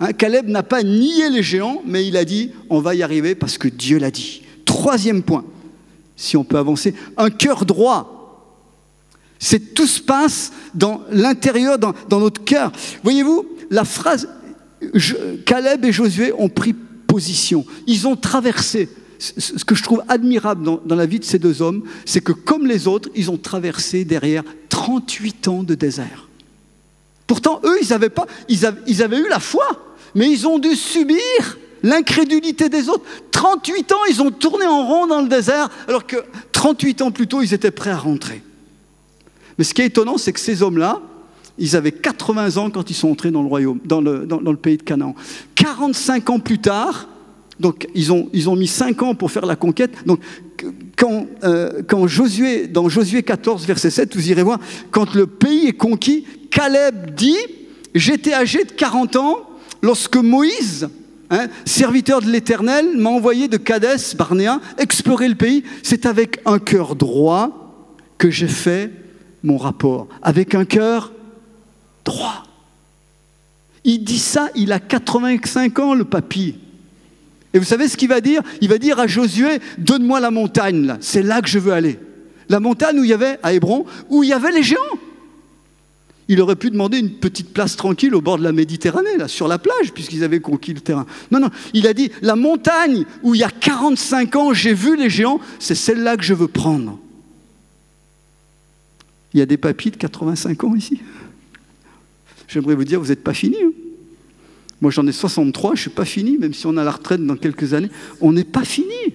Hein, 0.00 0.14
Caleb 0.14 0.48
n'a 0.48 0.62
pas 0.62 0.82
nié 0.82 1.28
les 1.28 1.42
géants, 1.42 1.82
mais 1.84 2.08
il 2.08 2.16
a 2.16 2.24
dit 2.24 2.52
on 2.70 2.80
va 2.80 2.94
y 2.94 3.02
arriver 3.02 3.34
parce 3.34 3.58
que 3.58 3.68
Dieu 3.68 3.98
l'a 3.98 4.10
dit. 4.10 4.44
Troisième 4.64 5.22
point, 5.22 5.44
si 6.16 6.38
on 6.38 6.44
peut 6.44 6.56
avancer, 6.56 6.94
un 7.18 7.28
cœur 7.28 7.66
droit. 7.66 8.56
C'est 9.38 9.74
tout 9.74 9.86
se 9.86 10.00
passe 10.00 10.52
dans 10.74 11.02
l'intérieur, 11.10 11.78
dans, 11.78 11.92
notre 12.18 12.42
cœur. 12.42 12.72
Voyez-vous, 13.02 13.46
la 13.70 13.84
phrase 13.84 14.26
Caleb 15.44 15.84
et 15.84 15.92
Josué 15.92 16.32
ont 16.32 16.48
pris 16.48 16.74
position. 17.08 17.64
Ils 17.88 18.06
ont 18.06 18.14
traversé. 18.14 18.88
Ce 19.18 19.64
que 19.64 19.74
je 19.74 19.82
trouve 19.82 20.04
admirable 20.06 20.62
dans, 20.62 20.94
la 20.94 21.06
vie 21.06 21.18
de 21.18 21.24
ces 21.24 21.40
deux 21.40 21.60
hommes, 21.60 21.82
c'est 22.04 22.20
que 22.20 22.30
comme 22.30 22.68
les 22.68 22.86
autres, 22.86 23.08
ils 23.16 23.32
ont 23.32 23.36
traversé 23.36 24.04
derrière 24.04 24.44
38 24.68 25.48
ans 25.48 25.62
de 25.64 25.74
désert. 25.74 26.28
Pourtant, 27.26 27.60
eux, 27.64 27.78
ils 27.82 27.92
avaient, 27.92 28.10
pas, 28.10 28.26
ils 28.48 28.60
ils 28.86 29.02
avaient 29.02 29.18
eu 29.18 29.28
la 29.28 29.40
foi, 29.40 29.66
mais 30.14 30.30
ils 30.30 30.46
ont 30.46 30.60
dû 30.60 30.76
subir 30.76 31.18
l'incrédulité 31.82 32.68
des 32.68 32.88
autres. 32.88 33.04
38 33.32 33.92
ans, 33.92 34.04
ils 34.08 34.22
ont 34.22 34.30
tourné 34.30 34.66
en 34.66 34.86
rond 34.86 35.08
dans 35.08 35.20
le 35.20 35.28
désert, 35.28 35.68
alors 35.88 36.06
que 36.06 36.16
38 36.52 37.02
ans 37.02 37.10
plus 37.10 37.26
tôt, 37.26 37.42
ils 37.42 37.52
étaient 37.54 37.72
prêts 37.72 37.90
à 37.90 37.98
rentrer. 37.98 38.42
Mais 39.58 39.64
ce 39.64 39.74
qui 39.74 39.82
est 39.82 39.86
étonnant, 39.86 40.16
c'est 40.16 40.32
que 40.32 40.40
ces 40.40 40.62
hommes-là, 40.62 41.02
ils 41.58 41.76
avaient 41.76 41.92
80 41.92 42.56
ans 42.56 42.70
quand 42.70 42.90
ils 42.90 42.94
sont 42.94 43.10
entrés 43.10 43.30
dans 43.30 43.42
le 43.42 43.48
royaume, 43.48 43.80
dans 43.84 44.00
le, 44.00 44.26
dans, 44.26 44.40
le 44.40 44.56
pays 44.56 44.76
de 44.76 44.82
Canaan. 44.82 45.14
45 45.54 46.30
ans 46.30 46.38
plus 46.38 46.58
tard, 46.58 47.08
donc 47.60 47.88
ils 47.94 48.12
ont, 48.12 48.28
ils 48.32 48.48
ont 48.48 48.56
mis 48.56 48.68
5 48.68 49.02
ans 49.02 49.14
pour 49.14 49.30
faire 49.30 49.46
la 49.46 49.56
conquête. 49.56 50.06
Donc 50.06 50.20
quand, 50.96 51.26
euh, 51.44 51.82
quand 51.86 52.06
Josué, 52.06 52.66
dans 52.66 52.88
Josué 52.88 53.22
14, 53.22 53.66
verset 53.66 53.90
7, 53.90 54.14
vous 54.14 54.30
irez 54.30 54.42
voir, 54.42 54.58
quand 54.90 55.14
le 55.14 55.26
pays 55.26 55.66
est 55.66 55.72
conquis, 55.72 56.24
Caleb 56.50 57.14
dit, 57.14 57.36
j'étais 57.94 58.34
âgé 58.34 58.64
de 58.64 58.72
40 58.72 59.16
ans 59.16 59.48
lorsque 59.82 60.16
Moïse, 60.16 60.88
hein, 61.30 61.48
serviteur 61.64 62.20
de 62.20 62.30
l'Éternel, 62.30 62.96
m'a 62.96 63.10
envoyé 63.10 63.48
de 63.48 63.56
Cadès, 63.56 64.14
Barnéa, 64.16 64.60
explorer 64.78 65.28
le 65.28 65.34
pays. 65.34 65.64
C'est 65.82 66.06
avec 66.06 66.40
un 66.46 66.58
cœur 66.58 66.94
droit 66.94 67.84
que 68.16 68.30
j'ai 68.30 68.48
fait 68.48 68.90
mon 69.42 69.56
rapport. 69.56 70.08
Avec 70.22 70.54
un 70.54 70.64
cœur 70.64 71.12
Il 73.84 74.04
dit 74.04 74.18
ça, 74.18 74.50
il 74.54 74.72
a 74.72 74.80
85 74.80 75.78
ans, 75.78 75.94
le 75.94 76.04
papy. 76.04 76.56
Et 77.54 77.58
vous 77.58 77.64
savez 77.64 77.88
ce 77.88 77.96
qu'il 77.96 78.08
va 78.08 78.20
dire? 78.20 78.42
Il 78.60 78.68
va 78.68 78.78
dire 78.78 78.98
à 78.98 79.06
Josué, 79.06 79.60
donne-moi 79.78 80.20
la 80.20 80.30
montagne, 80.30 80.84
là, 80.86 80.98
c'est 81.00 81.22
là 81.22 81.40
que 81.40 81.48
je 81.48 81.58
veux 81.58 81.72
aller. 81.72 81.98
La 82.48 82.60
montagne 82.60 82.98
où 82.98 83.04
il 83.04 83.10
y 83.10 83.14
avait, 83.14 83.38
à 83.42 83.52
Hébron, 83.52 83.86
où 84.08 84.22
il 84.22 84.28
y 84.28 84.32
avait 84.32 84.52
les 84.52 84.62
géants. 84.62 84.78
Il 86.30 86.42
aurait 86.42 86.56
pu 86.56 86.70
demander 86.70 86.98
une 86.98 87.12
petite 87.12 87.54
place 87.54 87.76
tranquille 87.76 88.14
au 88.14 88.20
bord 88.20 88.36
de 88.36 88.44
la 88.44 88.52
Méditerranée, 88.52 89.16
là, 89.16 89.28
sur 89.28 89.48
la 89.48 89.58
plage, 89.58 89.94
puisqu'ils 89.94 90.24
avaient 90.24 90.40
conquis 90.40 90.74
le 90.74 90.80
terrain. 90.80 91.06
Non, 91.30 91.40
non, 91.40 91.48
il 91.72 91.86
a 91.86 91.94
dit, 91.94 92.10
la 92.20 92.36
montagne 92.36 93.06
où 93.22 93.34
il 93.34 93.40
y 93.40 93.44
a 93.44 93.50
45 93.50 94.36
ans, 94.36 94.52
j'ai 94.52 94.74
vu 94.74 94.96
les 94.96 95.08
géants, 95.08 95.40
c'est 95.58 95.74
celle-là 95.74 96.18
que 96.18 96.22
je 96.22 96.34
veux 96.34 96.48
prendre. 96.48 96.98
Il 99.32 99.40
y 99.40 99.42
a 99.42 99.46
des 99.46 99.56
papis 99.56 99.90
de 99.90 99.96
85 99.96 100.64
ans 100.64 100.74
ici? 100.74 101.00
J'aimerais 102.48 102.74
vous 102.74 102.84
dire, 102.84 103.00
vous 103.00 103.08
n'êtes 103.08 103.22
pas 103.22 103.34
fini. 103.34 103.56
Hein. 103.62 103.72
Moi, 104.80 104.90
j'en 104.90 105.06
ai 105.06 105.12
63, 105.12 105.74
je 105.74 105.78
ne 105.78 105.80
suis 105.82 105.90
pas 105.90 106.04
fini, 106.04 106.38
même 106.38 106.54
si 106.54 106.66
on 106.66 106.76
a 106.76 106.84
la 106.84 106.90
retraite 106.90 107.24
dans 107.24 107.36
quelques 107.36 107.74
années. 107.74 107.90
On 108.20 108.32
n'est 108.32 108.44
pas 108.44 108.64
fini. 108.64 109.14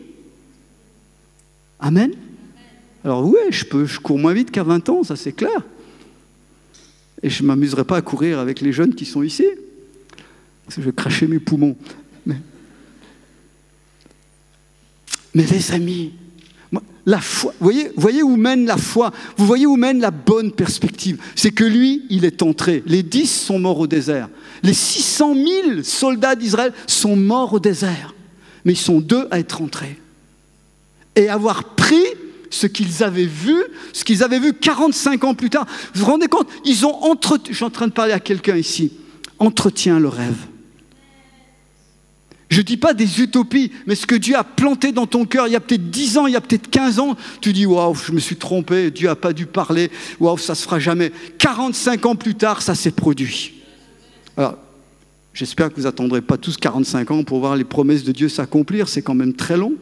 Amen. 1.79 2.13
Alors 3.03 3.25
oui, 3.25 3.39
je, 3.49 3.65
peux, 3.65 3.85
je 3.85 3.99
cours 3.99 4.17
moins 4.17 4.33
vite 4.33 4.51
qu'à 4.51 4.63
20 4.63 4.87
ans, 4.89 5.03
ça 5.03 5.15
c'est 5.15 5.33
clair. 5.33 5.65
Et 7.21 7.29
je 7.29 7.43
ne 7.43 7.47
m'amuserai 7.47 7.83
pas 7.83 7.97
à 7.97 8.01
courir 8.01 8.39
avec 8.39 8.61
les 8.61 8.71
jeunes 8.71 8.95
qui 8.95 9.05
sont 9.05 9.23
ici. 9.23 9.45
Parce 10.65 10.75
que 10.75 10.81
je 10.81 10.85
vais 10.87 10.93
cracher 10.93 11.27
mes 11.27 11.39
poumons. 11.39 11.75
Mais 15.33 15.45
les 15.45 15.71
amis, 15.71 16.13
la 17.05 17.19
foi. 17.19 17.53
Vous 17.59 17.71
voyez, 17.95 18.23
où 18.23 18.35
mène 18.35 18.65
la 18.65 18.77
foi 18.77 19.11
Vous 19.37 19.45
voyez 19.45 19.65
où 19.65 19.75
mène 19.75 19.99
la 19.99 20.11
bonne 20.11 20.51
perspective 20.51 21.17
C'est 21.35 21.51
que 21.51 21.63
lui, 21.63 22.03
il 22.09 22.25
est 22.25 22.41
entré. 22.41 22.83
Les 22.85 23.03
dix 23.03 23.27
sont 23.27 23.59
morts 23.59 23.79
au 23.79 23.87
désert. 23.87 24.29
Les 24.63 24.73
600 24.73 25.35
000 25.35 25.83
soldats 25.83 26.35
d'Israël 26.35 26.73
sont 26.87 27.15
morts 27.15 27.53
au 27.53 27.59
désert. 27.59 28.13
Mais 28.63 28.73
ils 28.73 28.77
sont 28.77 29.01
deux 29.01 29.27
à 29.31 29.39
être 29.39 29.61
entrés. 29.61 29.99
Et 31.15 31.27
avoir 31.27 31.75
pris 31.75 32.05
ce 32.49 32.67
qu'ils 32.67 33.03
avaient 33.03 33.25
vu, 33.25 33.55
ce 33.91 34.03
qu'ils 34.03 34.23
avaient 34.23 34.39
vu 34.39 34.53
45 34.53 35.23
ans 35.25 35.33
plus 35.33 35.49
tard. 35.49 35.65
Vous 35.93 36.05
vous 36.05 36.11
rendez 36.11 36.27
compte 36.27 36.47
Ils 36.65 36.85
ont 36.85 37.03
entretenu, 37.03 37.51
je 37.51 37.57
suis 37.57 37.65
en 37.65 37.69
train 37.69 37.87
de 37.87 37.93
parler 37.93 38.13
à 38.13 38.19
quelqu'un 38.19 38.55
ici, 38.55 38.93
entretient 39.39 39.99
le 39.99 40.07
rêve. 40.07 40.37
Je 42.53 42.59
ne 42.59 42.65
dis 42.65 42.77
pas 42.77 42.93
des 42.93 43.19
utopies, 43.19 43.71
mais 43.87 43.95
ce 43.95 44.05
que 44.05 44.13
Dieu 44.13 44.35
a 44.35 44.43
planté 44.43 44.91
dans 44.91 45.07
ton 45.07 45.25
cœur 45.25 45.47
il 45.47 45.53
y 45.53 45.55
a 45.55 45.59
peut-être 45.59 45.89
10 45.89 46.19
ans, 46.19 46.27
il 46.27 46.33
y 46.33 46.35
a 46.35 46.41
peut-être 46.41 46.69
15 46.69 46.99
ans, 46.99 47.17
tu 47.41 47.51
dis 47.51 47.65
Waouh, 47.65 47.95
je 47.95 48.11
me 48.11 48.19
suis 48.19 48.35
trompé, 48.35 48.91
Dieu 48.91 49.07
n'a 49.07 49.15
pas 49.15 49.33
dû 49.33 49.47
parler, 49.47 49.89
waouh, 50.19 50.37
ça 50.37 50.53
ne 50.53 50.57
se 50.57 50.61
fera 50.61 50.77
jamais. 50.77 51.11
45 51.39 52.05
ans 52.05 52.15
plus 52.15 52.35
tard, 52.35 52.61
ça 52.61 52.75
s'est 52.75 52.91
produit. 52.91 53.55
Alors, 54.37 54.59
j'espère 55.33 55.71
que 55.71 55.77
vous 55.77 55.87
n'attendrez 55.87 56.21
pas 56.21 56.37
tous 56.37 56.55
45 56.57 57.09
ans 57.09 57.23
pour 57.23 57.39
voir 57.39 57.55
les 57.55 57.63
promesses 57.63 58.03
de 58.03 58.11
Dieu 58.11 58.29
s'accomplir, 58.29 58.87
c'est 58.87 59.01
quand 59.01 59.15
même 59.15 59.33
très 59.33 59.57
long. 59.57 59.73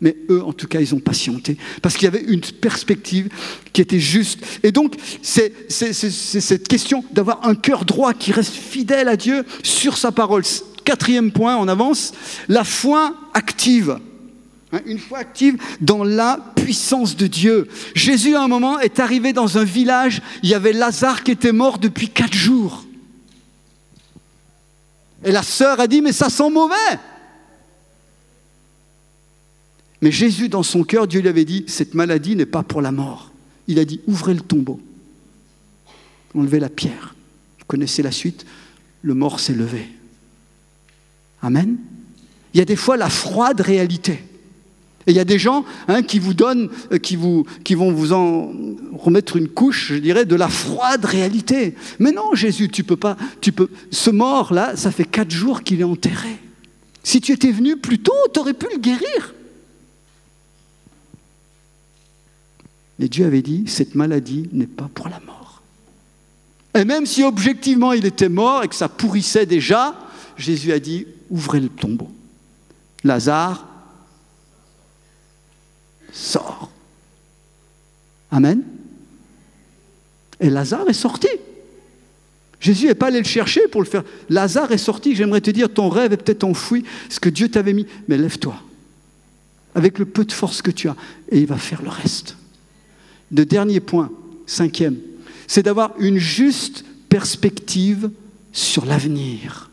Mais 0.00 0.16
eux, 0.30 0.44
en 0.44 0.52
tout 0.52 0.68
cas, 0.68 0.80
ils 0.80 0.94
ont 0.94 1.00
patienté. 1.00 1.56
Parce 1.82 1.96
qu'il 1.96 2.04
y 2.04 2.06
avait 2.06 2.22
une 2.22 2.42
perspective 2.42 3.30
qui 3.72 3.80
était 3.80 3.98
juste. 3.98 4.38
Et 4.62 4.70
donc, 4.70 4.94
c'est 5.22 5.52
cette 5.72 6.68
question 6.68 7.04
d'avoir 7.10 7.44
un 7.48 7.56
cœur 7.56 7.84
droit 7.84 8.14
qui 8.14 8.30
reste 8.30 8.54
fidèle 8.54 9.08
à 9.08 9.16
Dieu 9.16 9.44
sur 9.64 9.98
sa 9.98 10.12
parole. 10.12 10.44
Quatrième 10.86 11.32
point, 11.32 11.56
on 11.56 11.66
avance, 11.66 12.12
la 12.46 12.62
foi 12.62 13.12
active. 13.34 13.98
Hein, 14.70 14.80
une 14.86 15.00
foi 15.00 15.18
active 15.18 15.56
dans 15.80 16.04
la 16.04 16.38
puissance 16.54 17.16
de 17.16 17.26
Dieu. 17.26 17.66
Jésus, 17.96 18.36
à 18.36 18.42
un 18.42 18.46
moment, 18.46 18.78
est 18.78 19.00
arrivé 19.00 19.32
dans 19.32 19.58
un 19.58 19.64
village, 19.64 20.22
il 20.44 20.48
y 20.48 20.54
avait 20.54 20.72
Lazare 20.72 21.24
qui 21.24 21.32
était 21.32 21.50
mort 21.50 21.78
depuis 21.78 22.08
quatre 22.08 22.34
jours. 22.34 22.84
Et 25.24 25.32
la 25.32 25.42
sœur 25.42 25.80
a 25.80 25.88
dit, 25.88 26.02
mais 26.02 26.12
ça 26.12 26.30
sent 26.30 26.50
mauvais. 26.50 27.00
Mais 30.02 30.12
Jésus, 30.12 30.48
dans 30.48 30.62
son 30.62 30.84
cœur, 30.84 31.08
Dieu 31.08 31.20
lui 31.20 31.28
avait 31.28 31.44
dit, 31.44 31.64
cette 31.66 31.94
maladie 31.94 32.36
n'est 32.36 32.46
pas 32.46 32.62
pour 32.62 32.80
la 32.80 32.92
mort. 32.92 33.32
Il 33.66 33.80
a 33.80 33.84
dit, 33.84 34.00
ouvrez 34.06 34.34
le 34.34 34.40
tombeau, 34.40 34.80
enlevez 36.32 36.60
la 36.60 36.68
pierre. 36.68 37.16
Vous 37.58 37.64
connaissez 37.66 38.04
la 38.04 38.12
suite, 38.12 38.46
le 39.02 39.14
mort 39.14 39.40
s'est 39.40 39.52
levé. 39.52 39.88
Amen. 41.46 41.76
Il 42.54 42.58
y 42.58 42.60
a 42.60 42.64
des 42.64 42.74
fois 42.74 42.96
la 42.96 43.08
froide 43.08 43.60
réalité. 43.60 44.14
Et 45.06 45.12
il 45.12 45.14
y 45.14 45.20
a 45.20 45.24
des 45.24 45.38
gens 45.38 45.64
hein, 45.86 46.02
qui 46.02 46.18
vous 46.18 46.34
donnent, 46.34 46.68
euh, 46.90 46.98
qui, 46.98 47.14
vont 47.14 47.44
vous 47.92 48.12
en 48.12 48.52
remettre 48.94 49.36
une 49.36 49.46
couche, 49.46 49.92
je 49.92 49.98
dirais, 49.98 50.24
de 50.24 50.34
la 50.34 50.48
froide 50.48 51.04
réalité. 51.04 51.76
Mais 52.00 52.10
non, 52.10 52.34
Jésus, 52.34 52.68
tu 52.68 52.82
peux 52.82 52.96
pas, 52.96 53.16
tu 53.40 53.52
peux. 53.52 53.68
Ce 53.92 54.10
mort-là, 54.10 54.74
ça 54.74 54.90
fait 54.90 55.04
quatre 55.04 55.30
jours 55.30 55.62
qu'il 55.62 55.80
est 55.80 55.84
enterré. 55.84 56.36
Si 57.04 57.20
tu 57.20 57.30
étais 57.30 57.52
venu 57.52 57.76
plus 57.76 58.00
tôt, 58.00 58.12
tu 58.34 58.40
aurais 58.40 58.52
pu 58.52 58.66
le 58.72 58.80
guérir. 58.80 59.34
Mais 62.98 63.06
Dieu 63.06 63.24
avait 63.24 63.42
dit, 63.42 63.64
cette 63.68 63.94
maladie 63.94 64.48
n'est 64.52 64.66
pas 64.66 64.90
pour 64.92 65.08
la 65.08 65.20
mort. 65.24 65.62
Et 66.74 66.84
même 66.84 67.06
si 67.06 67.22
objectivement 67.22 67.92
il 67.92 68.04
était 68.04 68.28
mort 68.28 68.64
et 68.64 68.68
que 68.68 68.74
ça 68.74 68.88
pourrissait 68.88 69.46
déjà, 69.46 69.94
Jésus 70.36 70.72
a 70.72 70.78
dit, 70.78 71.06
ouvrez 71.30 71.60
le 71.60 71.68
tombeau. 71.68 72.10
Lazare 73.04 73.66
sort. 76.12 76.70
Amen. 78.30 78.62
Et 80.40 80.50
Lazare 80.50 80.88
est 80.88 80.92
sorti. 80.94 81.28
Jésus 82.60 82.86
n'est 82.86 82.94
pas 82.94 83.08
allé 83.08 83.18
le 83.18 83.24
chercher 83.24 83.68
pour 83.68 83.82
le 83.82 83.86
faire. 83.86 84.02
Lazare 84.28 84.72
est 84.72 84.78
sorti. 84.78 85.14
J'aimerais 85.14 85.40
te 85.40 85.50
dire, 85.50 85.72
ton 85.72 85.88
rêve 85.88 86.12
est 86.12 86.16
peut-être 86.16 86.44
enfoui, 86.44 86.84
ce 87.08 87.20
que 87.20 87.28
Dieu 87.28 87.48
t'avait 87.48 87.72
mis. 87.72 87.86
Mais 88.08 88.16
lève-toi, 88.16 88.56
avec 89.74 89.98
le 89.98 90.04
peu 90.04 90.24
de 90.24 90.32
force 90.32 90.62
que 90.62 90.70
tu 90.70 90.88
as, 90.88 90.96
et 91.30 91.38
il 91.38 91.46
va 91.46 91.56
faire 91.56 91.82
le 91.82 91.90
reste. 91.90 92.36
Le 93.32 93.44
dernier 93.44 93.80
point, 93.80 94.10
cinquième, 94.46 94.96
c'est 95.46 95.62
d'avoir 95.62 95.92
une 95.98 96.18
juste 96.18 96.84
perspective 97.08 98.10
sur 98.52 98.84
l'avenir. 98.84 99.70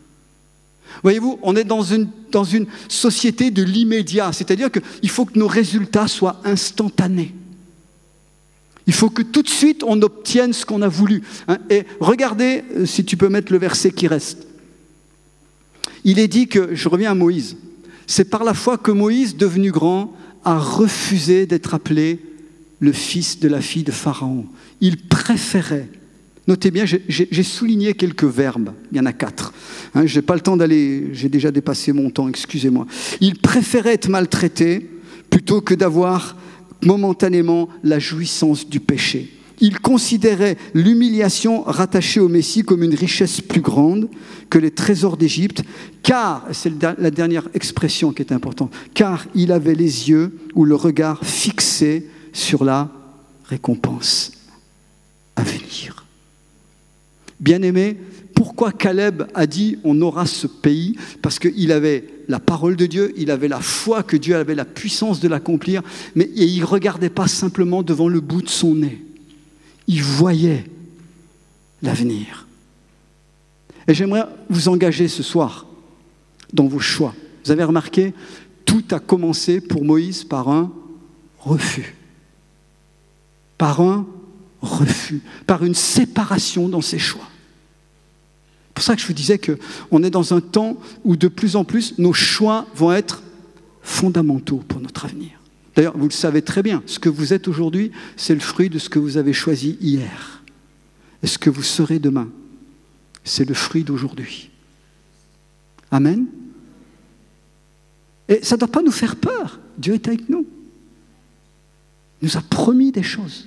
Voyez-vous, 1.02 1.38
on 1.42 1.56
est 1.56 1.64
dans 1.64 1.82
une, 1.82 2.08
dans 2.30 2.44
une 2.44 2.66
société 2.88 3.50
de 3.50 3.62
l'immédiat, 3.62 4.32
c'est-à-dire 4.32 4.70
qu'il 4.70 5.10
faut 5.10 5.24
que 5.24 5.38
nos 5.38 5.48
résultats 5.48 6.08
soient 6.08 6.40
instantanés. 6.44 7.34
Il 8.86 8.92
faut 8.92 9.10
que 9.10 9.22
tout 9.22 9.42
de 9.42 9.48
suite 9.48 9.82
on 9.82 10.00
obtienne 10.02 10.52
ce 10.52 10.66
qu'on 10.66 10.82
a 10.82 10.88
voulu. 10.88 11.22
Hein. 11.48 11.58
Et 11.70 11.84
regardez, 12.00 12.64
euh, 12.76 12.86
si 12.86 13.04
tu 13.04 13.16
peux 13.16 13.28
mettre 13.28 13.52
le 13.52 13.58
verset 13.58 13.90
qui 13.90 14.06
reste. 14.06 14.46
Il 16.04 16.18
est 16.18 16.28
dit 16.28 16.48
que, 16.48 16.74
je 16.74 16.88
reviens 16.88 17.12
à 17.12 17.14
Moïse, 17.14 17.56
c'est 18.06 18.28
par 18.28 18.44
la 18.44 18.52
foi 18.52 18.76
que 18.76 18.90
Moïse, 18.90 19.36
devenu 19.36 19.70
grand, 19.70 20.14
a 20.44 20.58
refusé 20.58 21.46
d'être 21.46 21.72
appelé 21.72 22.20
le 22.80 22.92
fils 22.92 23.40
de 23.40 23.48
la 23.48 23.62
fille 23.62 23.84
de 23.84 23.92
Pharaon. 23.92 24.44
Il 24.82 24.98
préférait 24.98 25.88
Notez 26.46 26.70
bien, 26.70 26.84
j'ai 26.86 27.42
souligné 27.42 27.94
quelques 27.94 28.24
verbes, 28.24 28.72
il 28.92 28.98
y 28.98 29.00
en 29.00 29.06
a 29.06 29.14
quatre. 29.14 29.54
Hein, 29.94 30.04
je 30.04 30.16
n'ai 30.16 30.22
pas 30.22 30.34
le 30.34 30.40
temps 30.40 30.58
d'aller, 30.58 31.08
j'ai 31.14 31.30
déjà 31.30 31.50
dépassé 31.50 31.92
mon 31.92 32.10
temps, 32.10 32.28
excusez-moi. 32.28 32.86
Il 33.20 33.38
préférait 33.38 33.94
être 33.94 34.10
maltraité 34.10 34.90
plutôt 35.30 35.62
que 35.62 35.72
d'avoir 35.72 36.36
momentanément 36.82 37.70
la 37.82 37.98
jouissance 37.98 38.68
du 38.68 38.78
péché. 38.78 39.30
Il 39.60 39.80
considérait 39.80 40.58
l'humiliation 40.74 41.62
rattachée 41.62 42.20
au 42.20 42.28
Messie 42.28 42.62
comme 42.62 42.82
une 42.82 42.94
richesse 42.94 43.40
plus 43.40 43.62
grande 43.62 44.10
que 44.50 44.58
les 44.58 44.70
trésors 44.70 45.16
d'Égypte, 45.16 45.62
car, 46.02 46.46
c'est 46.52 46.72
la 46.82 47.10
dernière 47.10 47.48
expression 47.54 48.12
qui 48.12 48.20
est 48.20 48.32
importante, 48.32 48.72
car 48.92 49.26
il 49.34 49.50
avait 49.50 49.74
les 49.74 50.10
yeux 50.10 50.36
ou 50.54 50.66
le 50.66 50.74
regard 50.74 51.24
fixé 51.24 52.06
sur 52.34 52.64
la 52.64 52.90
récompense 53.48 54.32
à 55.36 55.42
venir. 55.42 56.03
Bien-aimé, 57.44 57.98
pourquoi 58.34 58.72
Caleb 58.72 59.24
a 59.34 59.46
dit 59.46 59.76
on 59.84 60.00
aura 60.00 60.24
ce 60.24 60.46
pays? 60.46 60.96
Parce 61.20 61.38
qu'il 61.38 61.72
avait 61.72 62.08
la 62.26 62.40
parole 62.40 62.74
de 62.74 62.86
Dieu, 62.86 63.12
il 63.18 63.30
avait 63.30 63.48
la 63.48 63.60
foi 63.60 64.02
que 64.02 64.16
Dieu 64.16 64.34
avait 64.34 64.54
la 64.54 64.64
puissance 64.64 65.20
de 65.20 65.28
l'accomplir, 65.28 65.82
mais 66.14 66.30
il 66.34 66.58
ne 66.58 66.64
regardait 66.64 67.10
pas 67.10 67.28
simplement 67.28 67.82
devant 67.82 68.08
le 68.08 68.20
bout 68.20 68.40
de 68.40 68.48
son 68.48 68.76
nez. 68.76 69.04
Il 69.86 70.02
voyait 70.02 70.64
l'avenir. 71.82 72.46
Et 73.86 73.92
j'aimerais 73.92 74.24
vous 74.48 74.68
engager 74.68 75.06
ce 75.06 75.22
soir 75.22 75.66
dans 76.50 76.66
vos 76.66 76.80
choix. 76.80 77.14
Vous 77.44 77.50
avez 77.50 77.64
remarqué, 77.64 78.14
tout 78.64 78.84
a 78.90 79.00
commencé 79.00 79.60
pour 79.60 79.84
Moïse 79.84 80.24
par 80.24 80.48
un 80.48 80.72
refus. 81.40 81.94
Par 83.58 83.82
un 83.82 84.06
refus, 84.62 85.20
par 85.46 85.62
une 85.62 85.74
séparation 85.74 86.70
dans 86.70 86.80
ses 86.80 86.98
choix. 86.98 87.28
C'est 88.74 88.82
pour 88.82 88.84
ça 88.86 88.96
que 88.96 89.02
je 89.02 89.06
vous 89.06 89.12
disais 89.12 89.38
qu'on 89.38 90.02
est 90.02 90.10
dans 90.10 90.34
un 90.34 90.40
temps 90.40 90.76
où 91.04 91.14
de 91.14 91.28
plus 91.28 91.54
en 91.54 91.62
plus 91.62 91.96
nos 91.96 92.12
choix 92.12 92.66
vont 92.74 92.90
être 92.90 93.22
fondamentaux 93.82 94.64
pour 94.66 94.80
notre 94.80 95.04
avenir. 95.04 95.30
D'ailleurs, 95.76 95.96
vous 95.96 96.06
le 96.06 96.10
savez 96.10 96.42
très 96.42 96.60
bien, 96.60 96.82
ce 96.86 96.98
que 96.98 97.08
vous 97.08 97.32
êtes 97.32 97.46
aujourd'hui, 97.46 97.92
c'est 98.16 98.34
le 98.34 98.40
fruit 98.40 98.68
de 98.68 98.80
ce 98.80 98.88
que 98.88 98.98
vous 98.98 99.16
avez 99.16 99.32
choisi 99.32 99.78
hier. 99.80 100.42
Et 101.22 101.28
ce 101.28 101.38
que 101.38 101.50
vous 101.50 101.62
serez 101.62 102.00
demain, 102.00 102.28
c'est 103.22 103.48
le 103.48 103.54
fruit 103.54 103.84
d'aujourd'hui. 103.84 104.50
Amen. 105.92 106.26
Et 108.28 108.40
ça 108.42 108.56
ne 108.56 108.58
doit 108.58 108.68
pas 108.68 108.82
nous 108.82 108.90
faire 108.90 109.14
peur. 109.14 109.60
Dieu 109.78 109.94
est 109.94 110.08
avec 110.08 110.28
nous. 110.28 110.48
Il 112.20 112.26
nous 112.26 112.36
a 112.36 112.42
promis 112.42 112.90
des 112.90 113.04
choses. 113.04 113.46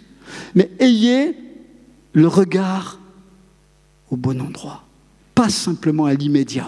Mais 0.55 0.71
ayez 0.79 1.35
le 2.13 2.27
regard 2.29 3.01
au 4.09 4.15
bon 4.15 4.39
endroit 4.39 4.86
pas 5.37 5.49
simplement 5.49 6.05
à 6.05 6.15
l'immédiat, 6.15 6.67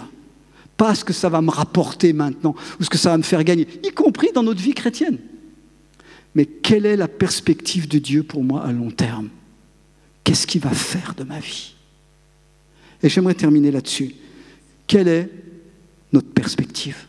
pas 0.76 0.94
ce 0.94 1.04
que 1.04 1.12
ça 1.12 1.28
va 1.28 1.42
me 1.42 1.50
rapporter 1.50 2.12
maintenant 2.12 2.54
ou 2.78 2.84
ce 2.84 2.88
que 2.88 2.98
ça 2.98 3.10
va 3.10 3.18
me 3.18 3.24
faire 3.24 3.42
gagner, 3.42 3.66
y 3.82 3.90
compris 3.90 4.30
dans 4.32 4.44
notre 4.44 4.62
vie 4.62 4.74
chrétienne. 4.74 5.18
Mais 6.36 6.46
quelle 6.46 6.86
est 6.86 6.96
la 6.96 7.08
perspective 7.08 7.88
de 7.88 7.98
Dieu 7.98 8.22
pour 8.22 8.44
moi 8.44 8.64
à 8.64 8.70
long 8.70 8.92
terme? 8.92 9.28
Qu'est-ce 10.22 10.46
qu'il 10.46 10.60
va 10.60 10.70
faire 10.70 11.14
de 11.16 11.24
ma 11.24 11.40
vie? 11.40 11.74
Et 13.02 13.08
j'aimerais 13.08 13.34
terminer 13.34 13.72
là-dessus. 13.72 14.14
Quelle 14.86 15.08
est 15.08 15.28
notre 16.12 16.28
perspective? 16.28 17.06